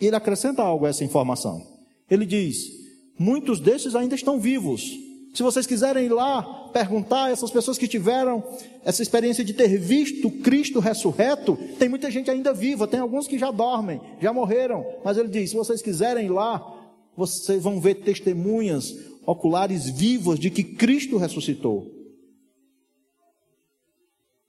[0.00, 1.64] E ele acrescenta algo a essa informação.
[2.10, 2.70] Ele diz:
[3.18, 5.08] muitos desses ainda estão vivos.
[5.34, 8.42] Se vocês quiserem ir lá perguntar a essas pessoas que tiveram
[8.84, 13.38] essa experiência de ter visto Cristo ressurreto, tem muita gente ainda viva, tem alguns que
[13.38, 14.84] já dormem, já morreram.
[15.04, 16.74] Mas ele diz: se vocês quiserem ir lá,
[17.16, 18.94] vocês vão ver testemunhas
[19.28, 21.86] oculares vivas de que Cristo ressuscitou.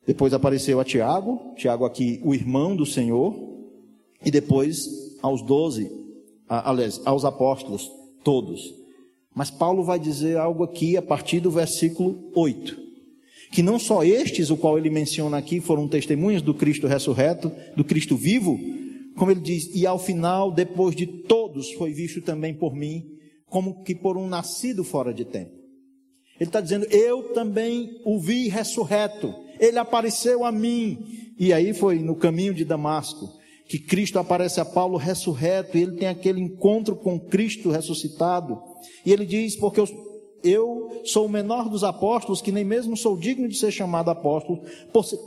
[0.07, 3.35] Depois apareceu a Tiago, Tiago aqui, o irmão do Senhor,
[4.25, 5.91] e depois aos doze,
[6.47, 7.91] aliás, aos apóstolos,
[8.23, 8.73] todos.
[9.35, 12.77] Mas Paulo vai dizer algo aqui a partir do versículo 8.
[13.51, 17.83] Que não só estes, o qual ele menciona aqui, foram testemunhas do Cristo ressurreto, do
[17.83, 18.57] Cristo vivo,
[19.17, 23.18] como ele diz, e ao final, depois de todos, foi visto também por mim,
[23.49, 25.51] como que por um nascido fora de tempo.
[26.39, 31.33] Ele está dizendo: Eu também o vi ressurreto, ele apareceu a mim.
[31.37, 35.91] E aí foi no caminho de Damasco que Cristo aparece a Paulo ressurreto, e ele
[35.91, 38.59] tem aquele encontro com Cristo ressuscitado.
[39.05, 39.79] E ele diz: Porque
[40.43, 44.63] eu, sou o menor dos apóstolos, que nem mesmo sou digno de ser chamado apóstolo,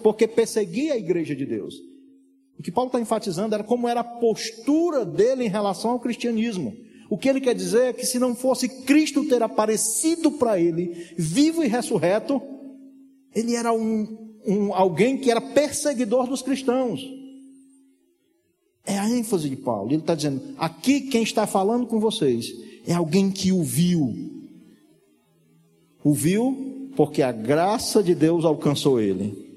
[0.02, 1.76] porque persegui a igreja de Deus.
[2.58, 6.74] O que Paulo está enfatizando era como era a postura dele em relação ao cristianismo.
[7.12, 11.08] O que ele quer dizer é que se não fosse Cristo ter aparecido para ele,
[11.14, 12.40] vivo e ressurreto,
[13.34, 17.06] ele era um, um, alguém que era perseguidor dos cristãos.
[18.86, 19.90] É a ênfase de Paulo.
[19.90, 22.50] Ele está dizendo: aqui quem está falando com vocês
[22.86, 24.10] é alguém que o viu.
[26.02, 29.52] O viu porque a graça de Deus alcançou ele.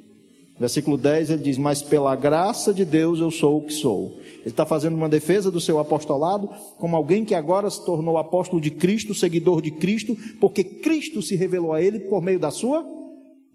[0.60, 4.20] Versículo 10 ele diz: Mas pela graça de Deus eu sou o que sou.
[4.46, 8.62] Ele está fazendo uma defesa do seu apostolado como alguém que agora se tornou apóstolo
[8.62, 12.86] de Cristo, seguidor de Cristo, porque Cristo se revelou a ele por meio da sua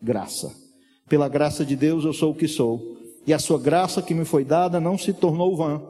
[0.03, 0.53] graça.
[1.09, 2.97] Pela graça de Deus eu sou o que sou.
[3.25, 5.81] E a sua graça que me foi dada não se tornou vã.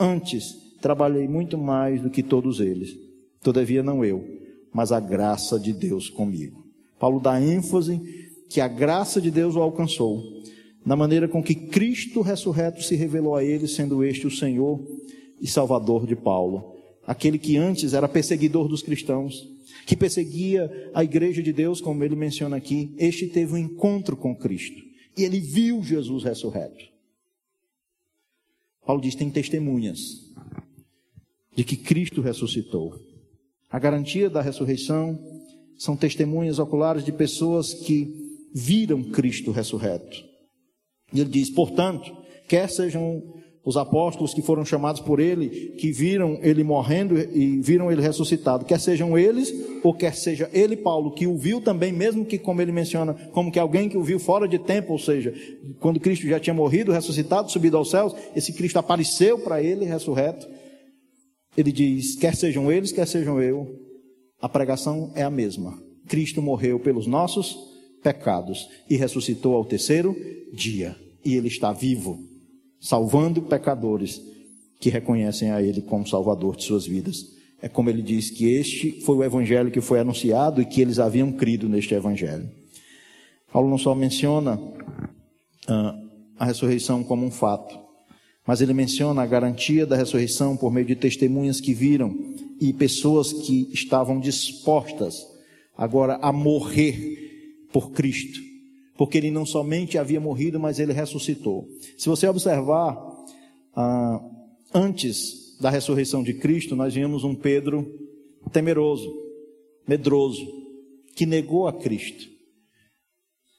[0.00, 2.96] Antes, trabalhei muito mais do que todos eles.
[3.42, 4.24] Todavia, não eu,
[4.72, 6.64] mas a graça de Deus comigo.
[6.98, 8.00] Paulo dá ênfase
[8.48, 10.35] que a graça de Deus o alcançou
[10.86, 14.80] na maneira com que Cristo ressurreto se revelou a ele, sendo este o Senhor
[15.40, 16.76] e Salvador de Paulo.
[17.04, 19.48] Aquele que antes era perseguidor dos cristãos,
[19.84, 24.34] que perseguia a igreja de Deus, como ele menciona aqui, este teve um encontro com
[24.34, 24.80] Cristo
[25.16, 26.84] e ele viu Jesus ressurreto.
[28.86, 30.24] Paulo diz: tem testemunhas
[31.56, 32.94] de que Cristo ressuscitou.
[33.68, 35.18] A garantia da ressurreição
[35.76, 40.35] são testemunhas oculares de pessoas que viram Cristo ressurreto.
[41.14, 42.16] Ele diz, portanto,
[42.48, 43.22] quer sejam
[43.66, 48.64] os apóstolos que foram chamados por ele, que viram ele morrendo e viram ele ressuscitado,
[48.64, 49.52] quer sejam eles,
[49.82, 53.50] ou quer seja ele, Paulo, que o viu também, mesmo que, como ele menciona, como
[53.50, 55.34] que alguém que o viu fora de tempo, ou seja,
[55.80, 60.46] quando Cristo já tinha morrido, ressuscitado, subido aos céus, esse Cristo apareceu para ele ressurreto.
[61.56, 63.66] Ele diz: quer sejam eles, quer sejam eu,
[64.40, 65.76] a pregação é a mesma.
[66.06, 70.16] Cristo morreu pelos nossos pecados e ressuscitou ao terceiro
[70.52, 72.18] dia, e ele está vivo
[72.80, 74.20] salvando pecadores
[74.78, 77.34] que reconhecem a Ele como Salvador de suas vidas.
[77.60, 80.98] É como ele diz que este foi o evangelho que foi anunciado e que eles
[80.98, 82.48] haviam crido neste evangelho.
[83.50, 84.60] Paulo não só menciona
[85.66, 85.98] ah,
[86.38, 87.76] a ressurreição como um fato,
[88.46, 92.14] mas ele menciona a garantia da ressurreição por meio de testemunhas que viram
[92.60, 95.26] e pessoas que estavam dispostas
[95.76, 97.25] agora a morrer
[97.76, 98.40] por Cristo
[98.96, 101.68] porque ele não somente havia morrido, mas ele ressuscitou.
[101.98, 102.96] Se você observar,
[103.74, 104.20] ah,
[104.74, 107.86] antes da ressurreição de Cristo, nós vimos um Pedro
[108.52, 109.12] temeroso,
[109.86, 110.46] medroso,
[111.14, 112.26] que negou a Cristo.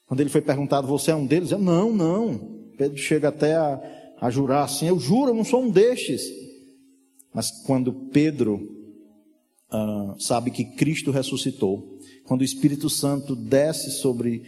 [0.07, 1.51] Quando ele foi perguntado, você é um deles?
[1.51, 2.71] Eu, não, não.
[2.77, 6.23] Pedro chega até a, a jurar assim, eu juro, eu não sou um destes.
[7.33, 8.75] Mas quando Pedro
[9.69, 11.96] ah, sabe que Cristo ressuscitou,
[12.27, 14.43] quando o Espírito Santo desce sobre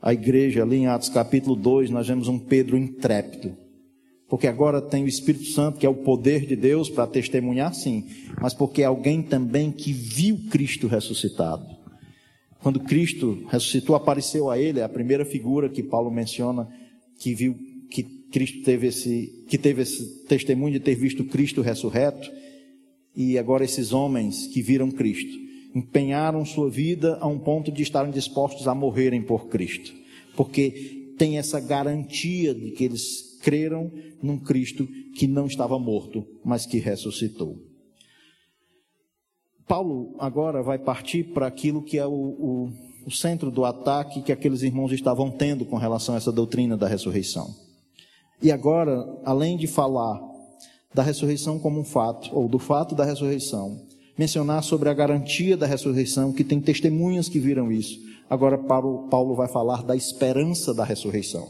[0.00, 3.56] a igreja, ali em Atos capítulo 2, nós vemos um Pedro intrépido.
[4.28, 8.06] Porque agora tem o Espírito Santo, que é o poder de Deus para testemunhar, sim,
[8.40, 11.66] mas porque é alguém também que viu Cristo ressuscitado.
[12.60, 16.68] Quando Cristo ressuscitou, apareceu a ele, é a primeira figura que Paulo menciona,
[17.18, 17.56] que viu
[17.90, 22.30] que Cristo teve esse, que teve esse testemunho de ter visto Cristo ressurreto,
[23.14, 25.43] e agora esses homens que viram Cristo
[25.74, 29.92] empenharam sua vida a um ponto de estarem dispostos a morrerem por Cristo,
[30.36, 33.90] porque tem essa garantia de que eles creram
[34.22, 37.58] num Cristo que não estava morto, mas que ressuscitou.
[39.66, 42.70] Paulo agora vai partir para aquilo que é o, o,
[43.06, 46.86] o centro do ataque que aqueles irmãos estavam tendo com relação a essa doutrina da
[46.86, 47.54] ressurreição.
[48.42, 50.20] E agora, além de falar
[50.92, 55.66] da ressurreição como um fato, ou do fato da ressurreição, mencionar sobre a garantia da
[55.66, 57.98] ressurreição, que tem testemunhas que viram isso.
[58.28, 61.48] Agora, Paulo, Paulo vai falar da esperança da ressurreição.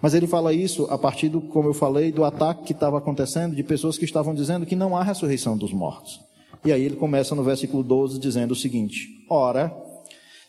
[0.00, 3.54] Mas ele fala isso a partir do, como eu falei, do ataque que estava acontecendo
[3.54, 6.20] de pessoas que estavam dizendo que não há ressurreição dos mortos.
[6.64, 9.72] E aí ele começa no versículo 12 dizendo o seguinte: Ora,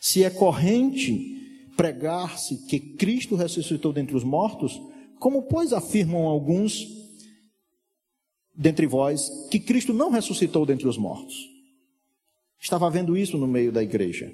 [0.00, 1.34] se é corrente
[1.76, 4.80] pregar-se que Cristo ressuscitou dentre os mortos,
[5.18, 7.03] como pois afirmam alguns
[8.54, 11.34] dentre vós que Cristo não ressuscitou dentre os mortos.
[12.60, 14.32] Estava vendo isso no meio da igreja.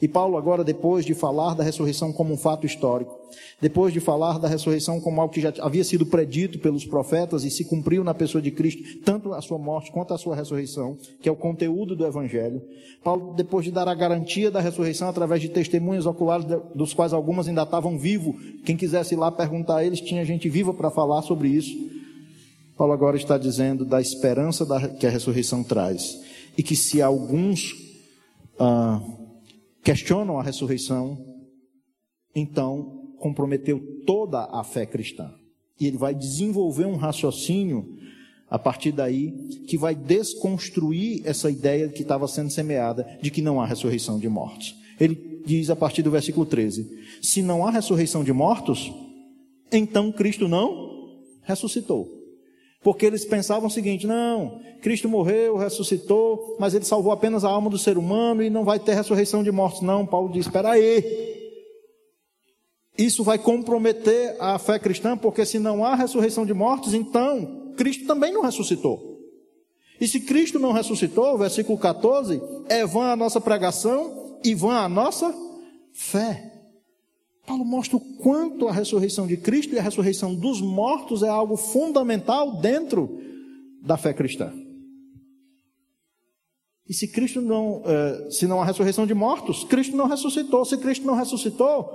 [0.00, 3.18] E Paulo, agora, depois de falar da ressurreição como um fato histórico,
[3.60, 7.50] depois de falar da ressurreição como algo que já havia sido predito pelos profetas e
[7.50, 11.28] se cumpriu na pessoa de Cristo, tanto a sua morte quanto a sua ressurreição, que
[11.28, 12.62] é o conteúdo do Evangelho,
[13.04, 17.46] Paulo, depois de dar a garantia da ressurreição através de testemunhas oculares, dos quais algumas
[17.46, 21.20] ainda estavam vivos, quem quisesse ir lá perguntar a eles, tinha gente viva para falar
[21.22, 21.99] sobre isso.
[22.80, 26.18] Paulo agora está dizendo da esperança da, que a ressurreição traz.
[26.56, 27.74] E que se alguns
[28.58, 29.02] ah,
[29.84, 31.22] questionam a ressurreição,
[32.34, 35.30] então comprometeu toda a fé cristã.
[35.78, 37.98] E ele vai desenvolver um raciocínio
[38.48, 39.30] a partir daí
[39.68, 44.26] que vai desconstruir essa ideia que estava sendo semeada de que não há ressurreição de
[44.26, 44.74] mortos.
[44.98, 46.88] Ele diz a partir do versículo 13:
[47.20, 48.90] Se não há ressurreição de mortos,
[49.70, 51.10] então Cristo não
[51.42, 52.19] ressuscitou.
[52.82, 57.68] Porque eles pensavam o seguinte: não, Cristo morreu, ressuscitou, mas ele salvou apenas a alma
[57.68, 59.82] do ser humano e não vai ter ressurreição de mortos.
[59.82, 61.38] Não, Paulo diz: espera aí.
[62.96, 68.06] Isso vai comprometer a fé cristã, porque se não há ressurreição de mortos, então Cristo
[68.06, 69.18] também não ressuscitou.
[70.00, 74.88] E se Cristo não ressuscitou, versículo 14, é vã a nossa pregação e vã a
[74.88, 75.34] nossa
[75.92, 76.59] fé.
[77.50, 81.56] Paulo mostra o quanto a ressurreição de Cristo e a ressurreição dos mortos é algo
[81.56, 83.18] fundamental dentro
[83.82, 84.52] da fé cristã.
[86.88, 90.64] E se Cristo não, eh, se não há ressurreição de mortos, Cristo não ressuscitou.
[90.64, 91.90] Se Cristo não ressuscitou,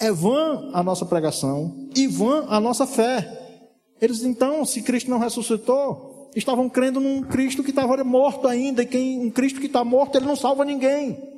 [0.00, 3.62] é vã a nossa pregação e vã a nossa fé.
[4.00, 8.86] Eles então, se Cristo não ressuscitou, estavam crendo num Cristo que estava morto ainda, e
[8.86, 11.35] quem, um Cristo que está morto, ele não salva ninguém.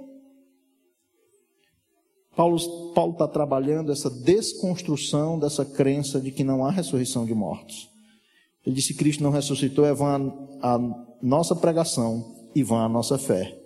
[2.39, 2.55] Paulo
[3.11, 7.89] está trabalhando essa desconstrução dessa crença de que não há ressurreição de mortos.
[8.64, 10.32] Ele disse Cristo não ressuscitou, é vã
[10.62, 10.78] a
[11.20, 13.59] nossa pregação e vã a nossa fé.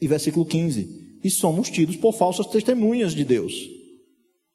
[0.00, 3.52] E versículo 15: E somos tidos por falsas testemunhas de Deus.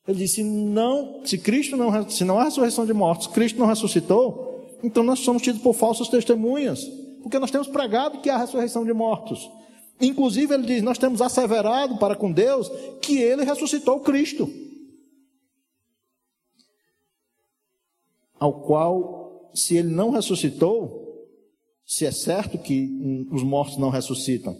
[0.08, 4.78] Ele disse: não, se Cristo não, se não há ressurreição de mortos, Cristo não ressuscitou,
[4.82, 6.82] então nós somos tidos por falsas testemunhas,
[7.22, 9.50] porque nós temos pregado que há ressurreição de mortos.
[10.02, 12.70] Inclusive, ele diz: nós temos asseverado para com Deus
[13.02, 14.50] que ele ressuscitou Cristo,
[18.40, 21.04] ao qual, se ele não ressuscitou,
[21.86, 24.58] se é certo que os mortos não ressuscitam,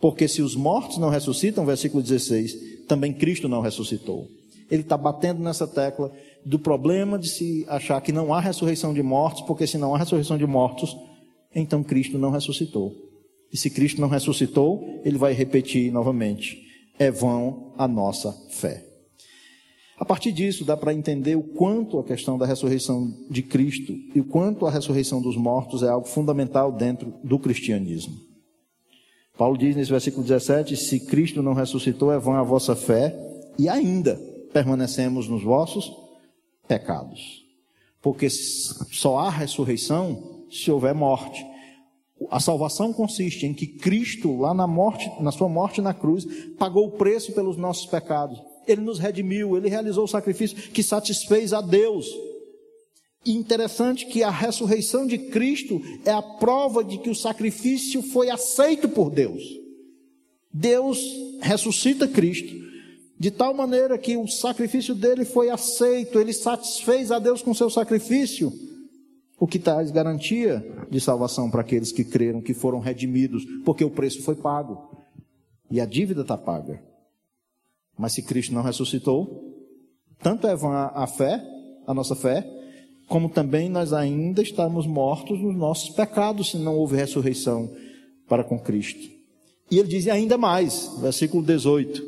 [0.00, 4.28] porque se os mortos não ressuscitam, versículo 16, também Cristo não ressuscitou.
[4.70, 6.12] Ele está batendo nessa tecla
[6.44, 9.98] do problema de se achar que não há ressurreição de mortos, porque se não há
[9.98, 10.96] ressurreição de mortos,
[11.54, 13.07] então Cristo não ressuscitou.
[13.52, 16.58] E se Cristo não ressuscitou, ele vai repetir novamente:
[16.98, 18.84] é vão a nossa fé.
[19.98, 24.20] A partir disso, dá para entender o quanto a questão da ressurreição de Cristo e
[24.20, 28.14] o quanto a ressurreição dos mortos é algo fundamental dentro do cristianismo.
[29.36, 33.16] Paulo diz nesse versículo 17: Se Cristo não ressuscitou, é vã a vossa fé,
[33.58, 34.16] e ainda
[34.52, 35.90] permanecemos nos vossos
[36.66, 37.44] pecados.
[38.00, 41.44] Porque só há ressurreição se houver morte.
[42.30, 46.26] A salvação consiste em que Cristo, lá na morte, na sua morte na cruz,
[46.58, 48.40] pagou o preço pelos nossos pecados
[48.72, 52.06] ele nos redimiu, ele realizou o sacrifício que satisfez a Deus.
[53.24, 58.30] E interessante que a ressurreição de Cristo é a prova de que o sacrifício foi
[58.30, 59.42] aceito por Deus.
[60.52, 60.98] Deus
[61.40, 62.68] ressuscita Cristo
[63.20, 67.68] de tal maneira que o sacrifício dele foi aceito, ele satisfez a Deus com seu
[67.68, 68.52] sacrifício,
[69.38, 73.90] o que traz garantia de salvação para aqueles que creram que foram redimidos, porque o
[73.90, 74.90] preço foi pago
[75.70, 76.82] e a dívida está paga.
[77.96, 79.44] Mas se Cristo não ressuscitou,
[80.20, 81.42] tanto é vã a fé,
[81.86, 82.48] a nossa fé,
[83.06, 87.72] como também nós ainda estamos mortos nos nossos pecados, se não houve ressurreição
[88.28, 89.08] para com Cristo.
[89.70, 92.02] E ele diz ainda mais, versículo 18: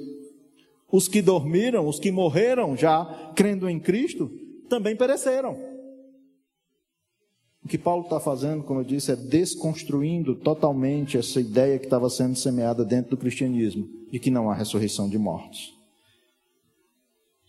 [0.90, 4.30] Os que dormiram, os que morreram já crendo em Cristo,
[4.68, 5.69] também pereceram.
[7.70, 12.10] O que Paulo está fazendo, como eu disse, é desconstruindo totalmente essa ideia que estava
[12.10, 15.72] sendo semeada dentro do cristianismo, de que não há ressurreição de mortos.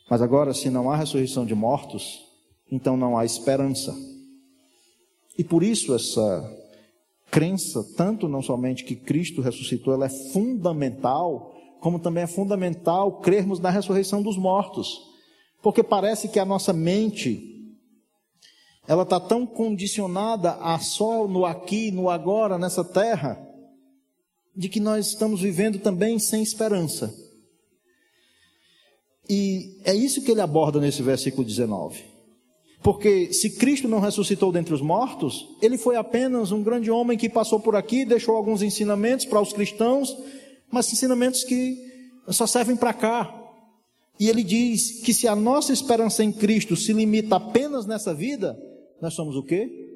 [0.08, 2.24] Mas agora, se não há ressurreição de mortos,
[2.72, 3.98] então não há esperança.
[5.36, 6.56] E por isso essa
[7.32, 13.60] crença, tanto não somente que Cristo ressuscitou, ela é fundamental, como também é fundamental crermos
[13.60, 15.02] na ressurreição dos mortos.
[15.64, 17.51] Porque parece que a nossa mente,
[18.88, 23.40] ela está tão condicionada a só no aqui, no agora, nessa terra,
[24.56, 27.14] de que nós estamos vivendo também sem esperança.
[29.30, 32.04] E é isso que ele aborda nesse versículo 19.
[32.84, 37.30] Porque se Cristo não ressuscitou dentre os mortos, ele foi apenas um grande homem que
[37.30, 40.18] passou por aqui, deixou alguns ensinamentos para os cristãos,
[40.70, 41.78] mas ensinamentos que
[42.30, 43.38] só servem para cá.
[44.20, 48.58] E ele diz que se a nossa esperança em Cristo se limita apenas nessa vida,
[49.02, 49.90] nós somos o quê?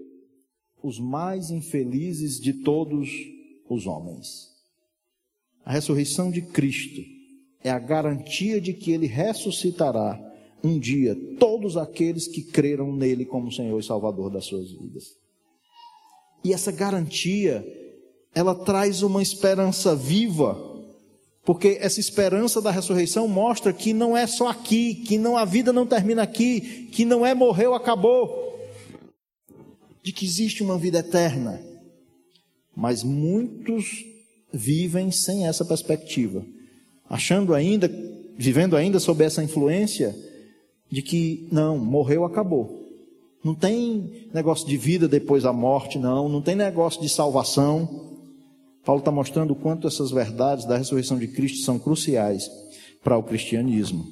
[0.82, 3.10] Os mais infelizes de todos
[3.70, 4.50] os homens.
[5.64, 7.02] A ressurreição de Cristo
[7.64, 10.20] é a garantia de que ele ressuscitará
[10.64, 15.16] um dia todos aqueles que creram nele como Senhor e Salvador das suas vidas.
[16.44, 17.66] E essa garantia,
[18.34, 20.56] ela traz uma esperança viva,
[21.44, 25.74] porque essa esperança da ressurreição mostra que não é só aqui, que não a vida
[25.74, 28.45] não termina aqui, que não é morreu, acabou.
[30.06, 31.62] De que existe uma vida eterna.
[32.74, 34.06] Mas muitos
[34.54, 36.46] vivem sem essa perspectiva
[37.10, 37.90] achando ainda,
[38.38, 40.16] vivendo ainda sob essa influência
[40.90, 42.84] de que não, morreu, acabou.
[43.44, 46.28] Não tem negócio de vida depois da morte, não.
[46.28, 48.14] Não tem negócio de salvação.
[48.84, 52.50] Paulo está mostrando o quanto essas verdades da ressurreição de Cristo são cruciais
[53.04, 54.08] para o cristianismo.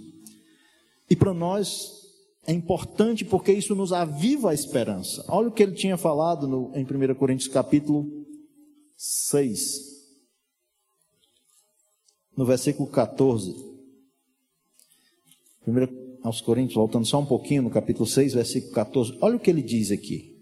[1.10, 2.03] E para nós
[2.46, 5.24] é importante porque isso nos aviva a esperança.
[5.28, 8.26] Olha o que ele tinha falado no, em 1 Coríntios capítulo
[8.98, 9.94] 6
[12.36, 13.56] no versículo 14.
[15.62, 19.18] Primeiro aos Coríntios, voltando só um pouquinho, no capítulo 6, versículo 14.
[19.22, 20.42] Olha o que ele diz aqui.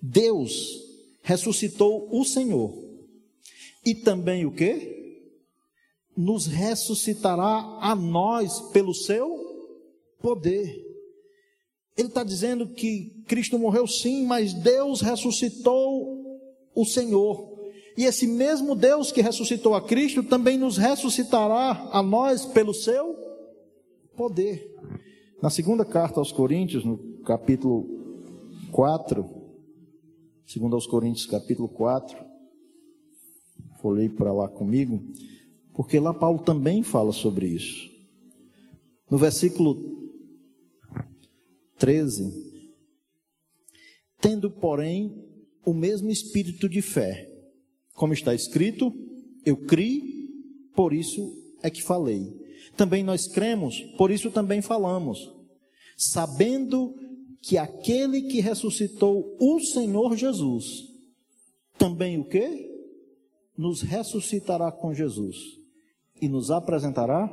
[0.00, 0.78] Deus
[1.22, 2.72] ressuscitou o Senhor.
[3.84, 5.24] E também o que?
[6.16, 9.49] Nos ressuscitará a nós pelo seu
[10.20, 10.86] poder.
[11.96, 16.40] Ele está dizendo que Cristo morreu sim, mas Deus ressuscitou
[16.74, 17.50] o Senhor.
[17.96, 23.14] E esse mesmo Deus que ressuscitou a Cristo também nos ressuscitará a nós pelo seu
[24.16, 24.74] poder.
[25.42, 27.86] Na segunda carta aos Coríntios, no capítulo
[28.72, 29.28] 4,
[30.46, 32.16] segundo aos Coríntios, capítulo 4,
[33.80, 35.02] folhei para lá comigo,
[35.74, 37.90] porque lá Paulo também fala sobre isso.
[39.10, 39.99] No versículo
[41.80, 42.30] 13,
[44.20, 45.26] tendo, porém,
[45.64, 47.26] o mesmo espírito de fé,
[47.94, 48.92] como está escrito,
[49.44, 50.28] eu criei,
[50.74, 52.38] por isso é que falei.
[52.76, 55.18] Também nós cremos, por isso também falamos,
[55.96, 56.94] sabendo
[57.42, 60.84] que aquele que ressuscitou o Senhor Jesus,
[61.78, 62.68] também o que?
[63.56, 65.36] Nos ressuscitará com Jesus
[66.20, 67.26] e nos apresentará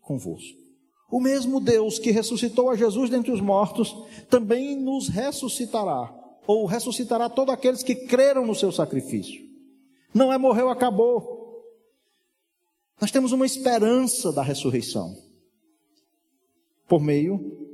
[0.00, 0.65] convosco.
[1.10, 3.96] O mesmo Deus que ressuscitou a Jesus dentre os mortos,
[4.28, 6.12] também nos ressuscitará,
[6.46, 9.46] ou ressuscitará todos aqueles que creram no seu sacrifício.
[10.12, 11.64] Não é morreu, acabou.
[13.00, 15.14] Nós temos uma esperança da ressurreição
[16.88, 17.66] por meio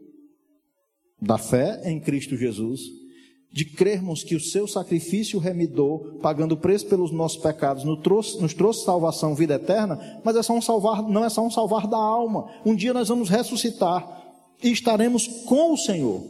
[1.20, 3.01] da fé em Cristo Jesus,
[3.52, 8.40] de crermos que o seu sacrifício remidor, pagando o preço pelos nossos pecados, nos trouxe,
[8.40, 11.86] nos trouxe salvação, vida eterna, mas é só um salvar, não é só um salvar
[11.86, 12.50] da alma.
[12.64, 14.22] Um dia nós vamos ressuscitar
[14.62, 16.22] e estaremos com o Senhor.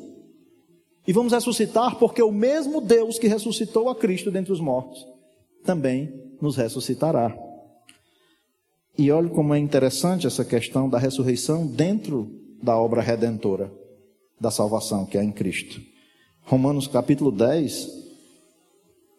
[1.06, 5.06] E vamos ressuscitar porque o mesmo Deus que ressuscitou a Cristo dentre os mortos
[5.64, 7.36] também nos ressuscitará.
[8.98, 12.28] E olhe como é interessante essa questão da ressurreição dentro
[12.60, 13.72] da obra redentora
[14.40, 15.91] da salvação que é em Cristo.
[16.44, 17.88] Romanos capítulo 10,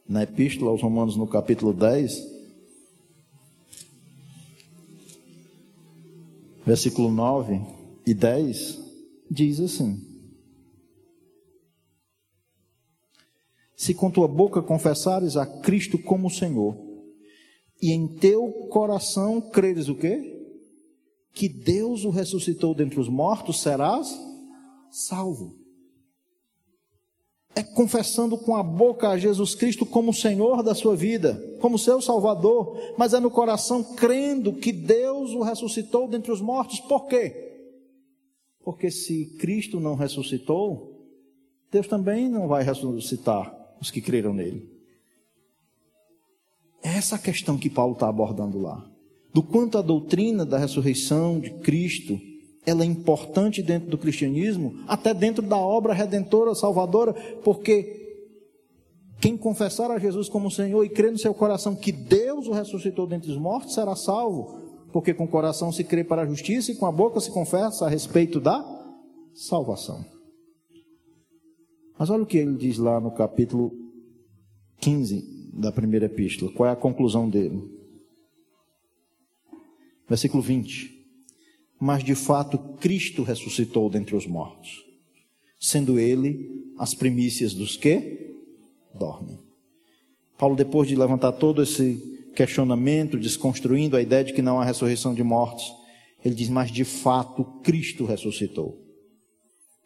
[0.08, 2.22] na epístola aos Romanos no capítulo 10,
[6.66, 7.62] versículo 9
[8.06, 8.80] e 10,
[9.32, 10.00] diz assim:
[13.76, 16.78] Se com tua boca confessares a Cristo como Senhor,
[17.82, 20.30] e em teu coração creres o quê?
[21.34, 24.08] Que Deus o ressuscitou dentre os mortos, serás
[24.92, 25.63] salvo.
[27.56, 32.02] É confessando com a boca a Jesus Cristo como Senhor da sua vida, como seu
[32.02, 36.80] Salvador, mas é no coração crendo que Deus o ressuscitou dentre os mortos.
[36.80, 37.52] Por quê?
[38.64, 41.08] Porque se Cristo não ressuscitou,
[41.72, 44.72] Deus também não vai ressuscitar os que creram nele.
[46.82, 48.86] É essa a questão que Paulo está abordando lá.
[49.34, 52.20] Do quanto a doutrina da ressurreição de Cristo
[52.66, 58.02] ela é importante dentro do cristianismo, até dentro da obra redentora, salvadora, porque
[59.20, 63.06] quem confessar a Jesus como Senhor e crer no seu coração que Deus o ressuscitou
[63.06, 64.62] dentre os mortos será salvo,
[64.92, 67.86] porque com o coração se crê para a justiça e com a boca se confessa
[67.86, 68.64] a respeito da
[69.34, 70.06] salvação.
[71.98, 73.72] Mas olha o que ele diz lá no capítulo
[74.80, 77.62] 15 da primeira epístola, qual é a conclusão dele?
[80.08, 80.93] Versículo 20
[81.84, 84.86] mas de fato Cristo ressuscitou dentre os mortos,
[85.60, 88.38] sendo ele as primícias dos que
[88.96, 89.38] dormem.
[90.38, 95.14] Paulo, depois de levantar todo esse questionamento, desconstruindo a ideia de que não há ressurreição
[95.14, 95.66] de mortos,
[96.24, 98.82] ele diz: Mas de fato Cristo ressuscitou.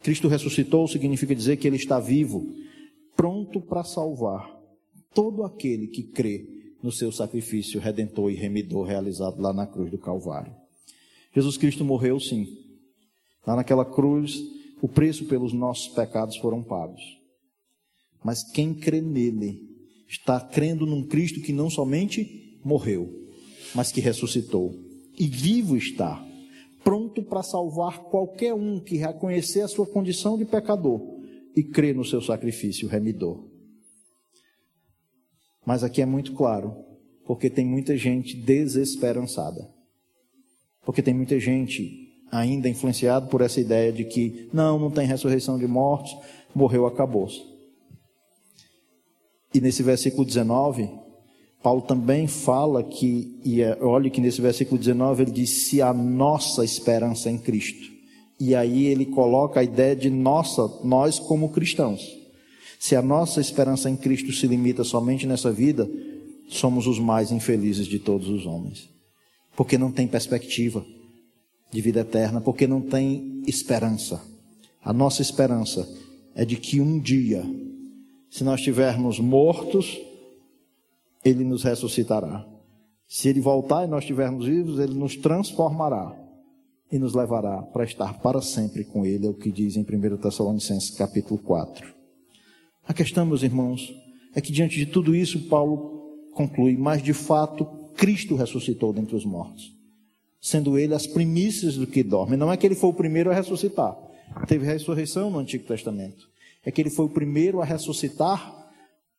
[0.00, 2.46] Cristo ressuscitou significa dizer que ele está vivo,
[3.16, 4.48] pronto para salvar
[5.12, 6.46] todo aquele que crê
[6.80, 10.67] no seu sacrifício redentor e remidor realizado lá na cruz do Calvário.
[11.38, 12.48] Jesus Cristo morreu sim.
[13.46, 14.42] Lá naquela cruz,
[14.82, 17.00] o preço pelos nossos pecados foram pagos.
[18.24, 19.62] Mas quem crê nele
[20.08, 23.30] está crendo num Cristo que não somente morreu,
[23.72, 24.74] mas que ressuscitou
[25.16, 26.26] e vivo está,
[26.82, 31.00] pronto para salvar qualquer um que reconhecer a sua condição de pecador
[31.54, 33.48] e crê no seu sacrifício remidor.
[35.64, 36.74] Mas aqui é muito claro,
[37.24, 39.77] porque tem muita gente desesperançada.
[40.88, 45.58] Porque tem muita gente ainda influenciada por essa ideia de que não, não tem ressurreição
[45.58, 46.16] de mortos,
[46.54, 47.42] morreu, acabou-se.
[49.52, 50.88] E nesse versículo 19,
[51.62, 55.92] Paulo também fala que, e é, olhe que nesse versículo 19 ele diz: se a
[55.92, 57.86] nossa esperança é em Cristo.
[58.40, 62.00] E aí ele coloca a ideia de nossa, nós como cristãos.
[62.80, 65.86] Se a nossa esperança em Cristo se limita somente nessa vida,
[66.48, 68.96] somos os mais infelizes de todos os homens
[69.58, 70.86] porque não tem perspectiva
[71.68, 74.22] de vida eterna, porque não tem esperança.
[74.80, 75.84] A nossa esperança
[76.36, 77.42] é de que um dia,
[78.30, 79.98] se nós estivermos mortos,
[81.24, 82.46] Ele nos ressuscitará.
[83.08, 86.16] Se Ele voltar e nós estivermos vivos, Ele nos transformará
[86.92, 90.18] e nos levará para estar para sempre com Ele, é o que diz em 1
[90.18, 91.84] Tessalonicenses capítulo 4.
[92.86, 93.92] A questão, meus irmãos,
[94.36, 99.24] é que diante de tudo isso, Paulo conclui, mas de fato Cristo ressuscitou dentre os
[99.24, 99.76] mortos,
[100.40, 102.36] sendo ele as primícias do que dorme.
[102.36, 103.98] Não é que ele foi o primeiro a ressuscitar.
[104.46, 106.28] Teve ressurreição no Antigo Testamento.
[106.64, 108.70] É que ele foi o primeiro a ressuscitar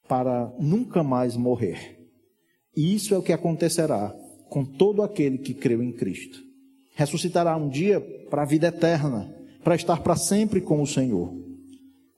[0.07, 1.99] para nunca mais morrer.
[2.73, 4.15] E isso é o que acontecerá
[4.47, 6.39] com todo aquele que creu em Cristo.
[6.95, 7.99] Ressuscitará um dia
[8.29, 11.33] para a vida eterna, para estar para sempre com o Senhor,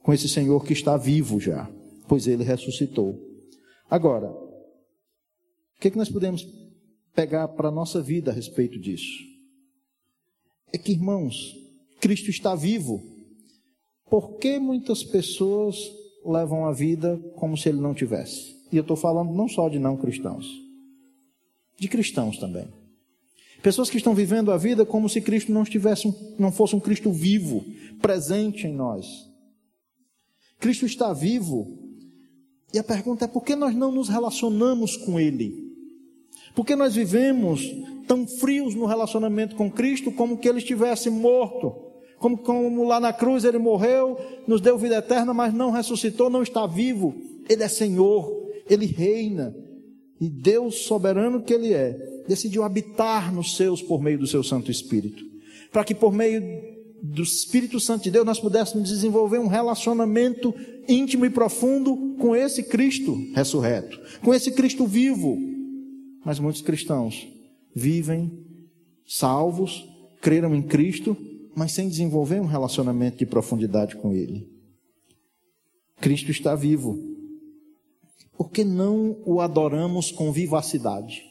[0.00, 1.68] com esse Senhor que está vivo já,
[2.06, 3.18] pois ele ressuscitou.
[3.90, 4.32] Agora,
[5.82, 6.46] que, é que nós podemos
[7.12, 9.18] pegar para a nossa vida a respeito disso?
[10.72, 11.56] É que, irmãos,
[12.00, 13.02] Cristo está vivo.
[14.08, 15.76] Por que muitas pessoas
[16.24, 18.56] levam a vida como se ele não tivesse?
[18.70, 20.46] E eu estou falando não só de não cristãos,
[21.76, 22.68] de cristãos também.
[23.60, 27.10] Pessoas que estão vivendo a vida como se Cristo não estivesse, não fosse um Cristo
[27.10, 27.64] vivo,
[28.00, 29.28] presente em nós.
[30.60, 31.76] Cristo está vivo.
[32.72, 35.61] E a pergunta é por que nós não nos relacionamos com Ele?
[36.54, 37.62] Por que nós vivemos
[38.06, 41.74] tão frios no relacionamento com Cristo como que Ele estivesse morto?
[42.18, 46.42] Como, como lá na cruz Ele morreu, nos deu vida eterna, mas não ressuscitou, não
[46.42, 47.14] está vivo.
[47.48, 49.54] Ele é Senhor, Ele reina.
[50.20, 51.98] E Deus soberano que Ele é,
[52.28, 55.24] decidiu habitar nos seus por meio do seu Santo Espírito.
[55.72, 56.40] Para que por meio
[57.02, 60.54] do Espírito Santo de Deus nós pudéssemos desenvolver um relacionamento
[60.88, 65.51] íntimo e profundo com esse Cristo ressurreto, com esse Cristo vivo.
[66.24, 67.26] Mas muitos cristãos
[67.74, 68.30] vivem
[69.06, 69.88] salvos,
[70.20, 71.16] creram em Cristo,
[71.54, 74.50] mas sem desenvolver um relacionamento de profundidade com Ele.
[76.00, 76.98] Cristo está vivo.
[78.36, 81.22] Por que não o adoramos com vivacidade?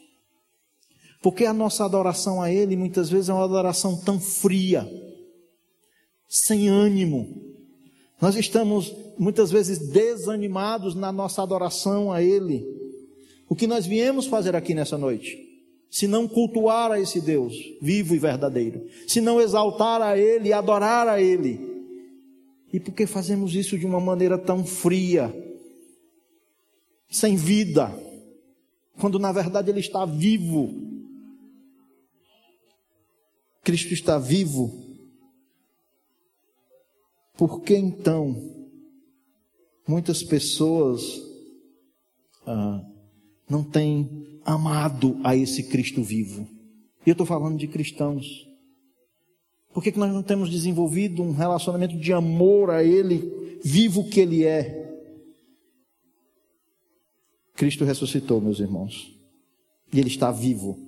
[1.20, 4.88] Porque a nossa adoração a Ele muitas vezes é uma adoração tão fria,
[6.28, 7.28] sem ânimo.
[8.20, 12.64] Nós estamos muitas vezes desanimados na nossa adoração a Ele.
[13.52, 15.38] O que nós viemos fazer aqui nessa noite?
[15.90, 21.06] Se não cultuar a esse Deus vivo e verdadeiro, se não exaltar a Ele adorar
[21.06, 21.60] a Ele.
[22.72, 25.30] E por que fazemos isso de uma maneira tão fria,
[27.10, 27.94] sem vida,
[28.98, 30.72] quando na verdade Ele está vivo?
[33.62, 34.72] Cristo está vivo.
[37.36, 38.34] Por que então
[39.86, 41.20] muitas pessoas
[42.46, 42.82] ah,
[43.48, 46.46] não têm amado a esse Cristo vivo?
[47.04, 48.48] E eu estou falando de cristãos.
[49.72, 54.20] Por que, que nós não temos desenvolvido um relacionamento de amor a Ele, vivo que
[54.20, 54.82] Ele é?
[57.54, 59.18] Cristo ressuscitou, meus irmãos.
[59.92, 60.78] E Ele está vivo.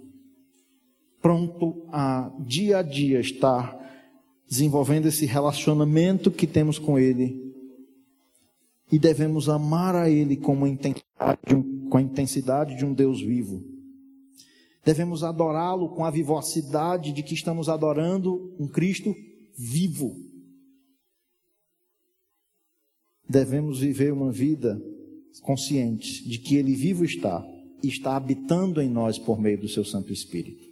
[1.20, 3.80] Pronto a dia a dia estar
[4.46, 7.54] desenvolvendo esse relacionamento que temos com Ele.
[8.92, 12.92] E devemos amar a Ele com a intensidade de um, com a intensidade de um
[12.92, 13.62] Deus vivo.
[14.84, 19.14] Devemos adorá-lo com a vivacidade de que estamos adorando um Cristo
[19.56, 20.12] vivo.
[23.28, 24.76] Devemos viver uma vida
[25.42, 27.46] consciente de que Ele vivo está
[27.80, 30.66] e está habitando em nós por meio do seu Santo Espírito.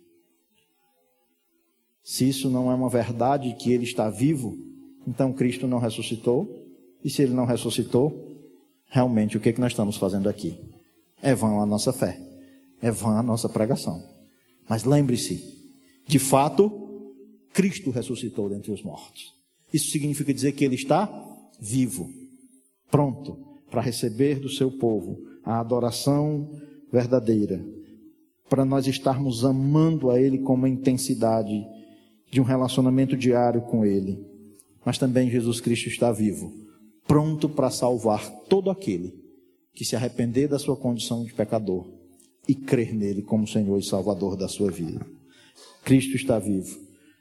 [2.02, 4.58] Se isso não é uma verdade que Ele está vivo,
[5.06, 6.66] então Cristo não ressuscitou.
[7.04, 8.12] E se Ele não ressuscitou,
[8.86, 10.71] realmente o que, é que nós estamos fazendo aqui?
[11.22, 12.20] É vã a nossa fé,
[12.80, 14.02] é vã a nossa pregação.
[14.68, 15.40] Mas lembre-se,
[16.04, 17.14] de fato,
[17.52, 19.32] Cristo ressuscitou dentre os mortos.
[19.72, 21.08] Isso significa dizer que Ele está
[21.60, 22.10] vivo,
[22.90, 26.50] pronto para receber do seu povo a adoração
[26.92, 27.64] verdadeira,
[28.50, 31.64] para nós estarmos amando a Ele com uma intensidade
[32.30, 34.26] de um relacionamento diário com Ele.
[34.84, 36.52] Mas também Jesus Cristo está vivo,
[37.06, 39.21] pronto para salvar todo aquele
[39.74, 41.86] que se arrepender da sua condição de pecador
[42.46, 45.04] e crer nele como Senhor e Salvador da sua vida.
[45.84, 46.78] Cristo está vivo,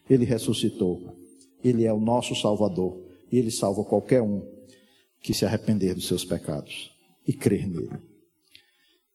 [0.09, 1.15] Ele ressuscitou,
[1.63, 4.41] Ele é o nosso Salvador e Ele salva qualquer um
[5.21, 6.91] que se arrepender dos seus pecados
[7.27, 7.99] e crer nele.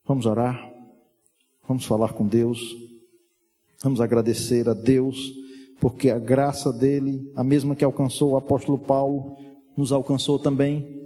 [0.06, 0.72] Vamos orar,
[1.66, 2.60] vamos falar com Deus,
[3.82, 5.32] vamos agradecer a Deus,
[5.80, 9.36] porque a graça dele, a mesma que alcançou o apóstolo Paulo,
[9.76, 11.05] nos alcançou também.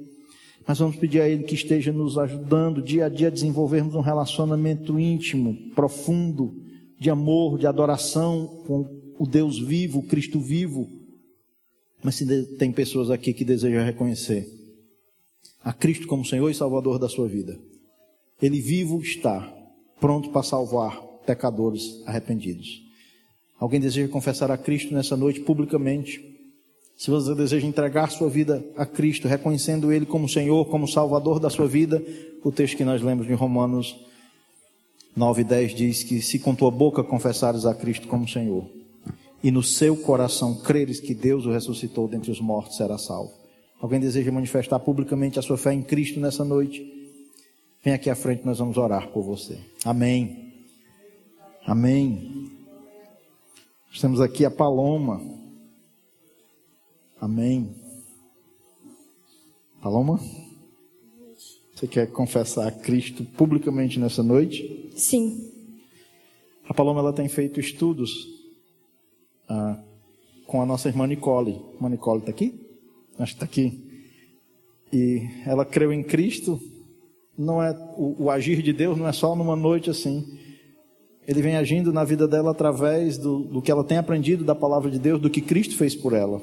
[0.66, 4.00] Mas vamos pedir a Ele que esteja nos ajudando dia a dia a desenvolvermos um
[4.00, 6.54] relacionamento íntimo, profundo,
[6.98, 10.88] de amor, de adoração com o Deus vivo, o Cristo vivo.
[12.02, 14.48] Mas se tem pessoas aqui que desejam reconhecer
[15.62, 17.58] a Cristo como Senhor e Salvador da sua vida.
[18.40, 19.52] Ele vivo está,
[20.00, 22.82] pronto para salvar pecadores arrependidos.
[23.58, 26.30] Alguém deseja confessar a Cristo nessa noite publicamente?
[27.01, 31.48] Se você deseja entregar sua vida a Cristo, reconhecendo Ele como Senhor, como Salvador da
[31.48, 32.05] sua vida,
[32.44, 33.96] o texto que nós lemos de Romanos
[35.16, 38.68] 9 e 10 diz que se com tua boca confessares a Cristo como Senhor,
[39.42, 43.32] e no seu coração creres que Deus o ressuscitou dentre os mortos, será salvo.
[43.80, 46.84] Alguém deseja manifestar publicamente a sua fé em Cristo nessa noite?
[47.82, 49.59] Vem aqui à frente, nós vamos orar por você.
[49.86, 50.53] Amém.
[51.66, 52.51] Amém.
[53.98, 55.39] Temos aqui a Paloma.
[57.20, 57.68] Amém.
[59.82, 60.18] Paloma?
[61.74, 64.90] Você quer confessar a Cristo publicamente nessa noite?
[64.96, 65.50] Sim.
[66.66, 68.10] A Paloma ela tem feito estudos
[69.46, 69.82] ah,
[70.46, 71.60] com a nossa irmã Nicole.
[71.78, 72.58] A Nicole está aqui?
[73.18, 74.06] Acho que está aqui.
[74.90, 76.58] E ela creu em Cristo.
[77.36, 80.38] Não é o, o agir de Deus não é só numa noite assim.
[81.28, 84.90] Ele vem agindo na vida dela através do, do que ela tem aprendido da palavra
[84.90, 86.42] de Deus, do que Cristo fez por ela,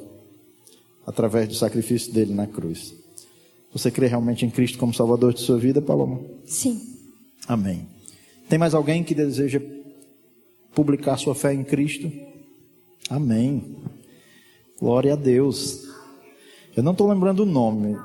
[1.08, 2.94] através do sacrifício dele na cruz.
[3.72, 6.20] Você crê realmente em Cristo como Salvador de sua vida, Paloma?
[6.46, 6.82] Sim.
[7.48, 7.88] Amém.
[8.50, 9.62] Tem mais alguém que deseja
[10.76, 12.12] publicar sua fé em Cristo?
[13.10, 13.78] Amém.
[14.80, 15.88] Glória a Deus.
[16.76, 17.98] Eu não estou lembrando o nome.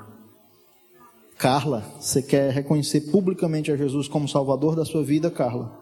[1.37, 5.77] Carla, você quer reconhecer publicamente a Jesus como Salvador da sua vida, Carla?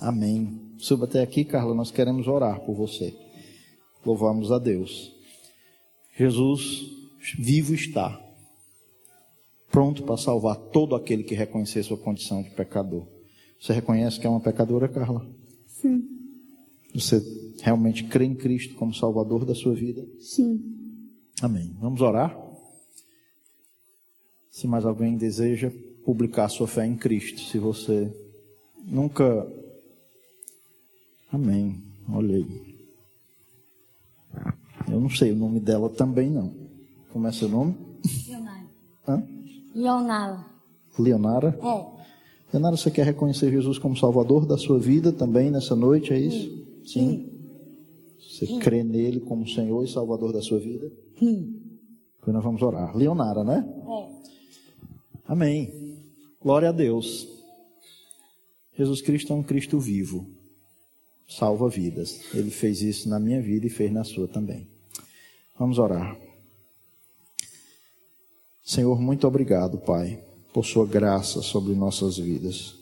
[0.00, 0.72] Amém.
[0.78, 3.12] Suba até aqui, Carla, nós queremos orar por você.
[4.06, 5.12] Louvamos a Deus.
[6.16, 6.92] Jesus
[7.38, 8.20] vivo está,
[9.70, 13.06] pronto para salvar todo aquele que reconhecer sua condição de pecador.
[13.60, 15.26] Você reconhece que é uma pecadora, Carla?
[15.66, 16.06] Sim.
[16.94, 17.20] Você
[17.60, 20.06] realmente crê em Cristo como Salvador da sua vida?
[20.20, 20.62] Sim.
[21.42, 21.74] Amém.
[21.80, 22.38] Vamos orar?
[24.50, 25.72] Se mais alguém deseja
[26.04, 28.14] publicar sua fé em Cristo, se você
[28.84, 29.50] nunca.
[31.32, 31.82] Amém.
[32.08, 32.73] Olha aí.
[34.94, 36.54] Eu não sei o nome dela também não.
[37.12, 37.74] Como é seu nome?
[38.28, 38.66] Leonara.
[39.08, 39.22] Hã?
[39.74, 40.46] Leonara.
[40.96, 41.58] Leonara?
[41.60, 42.04] É.
[42.52, 46.64] Leonara, você quer reconhecer Jesus como Salvador da sua vida também nessa noite, é isso?
[46.86, 47.28] Sim.
[48.20, 50.90] Você crê nele como Senhor e Salvador da sua vida?
[51.18, 51.60] Sim.
[52.22, 52.96] Então nós vamos orar.
[52.96, 53.68] Leonara, né?
[53.88, 54.06] É.
[55.26, 55.98] Amém.
[56.40, 57.26] Glória a Deus.
[58.78, 60.24] Jesus Cristo é um Cristo vivo.
[61.28, 62.20] Salva vidas.
[62.32, 64.72] Ele fez isso na minha vida e fez na sua também.
[65.56, 66.16] Vamos orar.
[68.64, 70.18] Senhor, muito obrigado, Pai,
[70.52, 72.74] por sua graça sobre nossas vidas.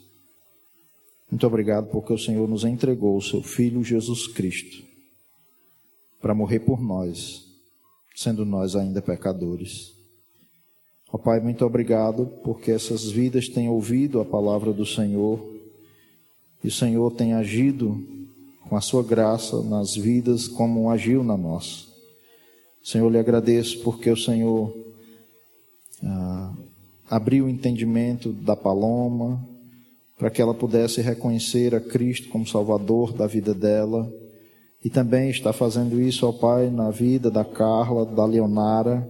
[1.31, 4.83] Muito obrigado porque o Senhor nos entregou o seu filho Jesus Cristo
[6.21, 7.45] para morrer por nós,
[8.15, 9.93] sendo nós ainda pecadores.
[11.13, 15.47] Ó Pai, muito obrigado porque essas vidas têm ouvido a palavra do Senhor
[16.65, 18.03] e o Senhor tem agido
[18.67, 21.92] com a sua graça nas vidas como agiu na nossa.
[22.83, 24.77] Senhor, lhe agradeço porque o Senhor
[26.03, 26.53] ah,
[27.09, 29.47] abriu o entendimento da Paloma
[30.19, 34.13] para que ela pudesse reconhecer a Cristo como Salvador da vida dela
[34.85, 39.09] e também está fazendo isso, ó Pai, na vida da Carla, da Leonara.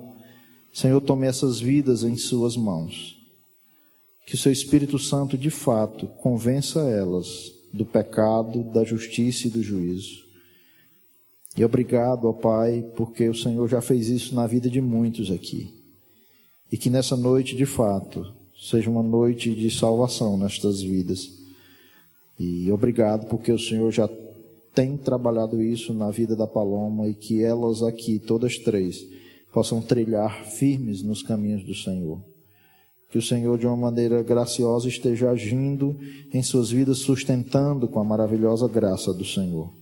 [0.73, 3.19] Senhor, tome essas vidas em Suas mãos.
[4.27, 9.63] Que o Seu Espírito Santo, de fato, convença elas do pecado, da justiça e do
[9.63, 10.22] juízo.
[11.57, 15.73] E obrigado, ó Pai, porque o Senhor já fez isso na vida de muitos aqui.
[16.71, 21.29] E que nessa noite, de fato, seja uma noite de salvação nestas vidas.
[22.39, 24.09] E obrigado porque o Senhor já
[24.75, 29.07] tem trabalhado isso na vida da Paloma e que elas aqui, todas três,
[29.53, 32.19] possam trilhar firmes nos caminhos do Senhor.
[33.11, 35.95] Que o Senhor, de uma maneira graciosa, esteja agindo
[36.33, 39.82] em suas vidas, sustentando com a maravilhosa graça do Senhor.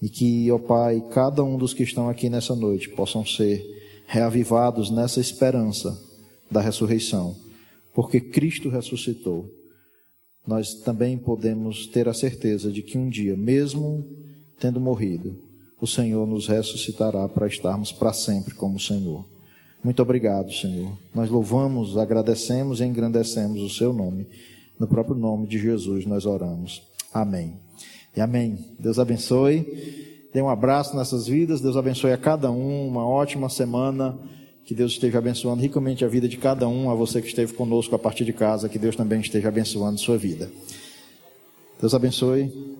[0.00, 3.62] E que, ó Pai, cada um dos que estão aqui nessa noite possam ser
[4.06, 5.96] reavivados nessa esperança
[6.50, 7.36] da ressurreição,
[7.94, 9.48] porque Cristo ressuscitou.
[10.46, 14.04] Nós também podemos ter a certeza de que um dia, mesmo
[14.58, 15.36] tendo morrido,
[15.80, 19.24] o Senhor nos ressuscitará para estarmos para sempre como o Senhor.
[19.82, 20.92] Muito obrigado, Senhor.
[21.14, 24.26] Nós louvamos, agradecemos e engrandecemos o seu nome.
[24.78, 26.82] No próprio nome de Jesus nós oramos.
[27.12, 27.69] Amém.
[28.16, 28.58] E amém.
[28.78, 30.28] Deus abençoe.
[30.32, 31.60] Dê um abraço nessas vidas.
[31.60, 32.88] Deus abençoe a cada um.
[32.88, 34.18] Uma ótima semana.
[34.64, 36.90] Que Deus esteja abençoando ricamente a vida de cada um.
[36.90, 38.68] A você que esteve conosco a partir de casa.
[38.68, 40.50] Que Deus também esteja abençoando sua vida.
[41.80, 42.79] Deus abençoe.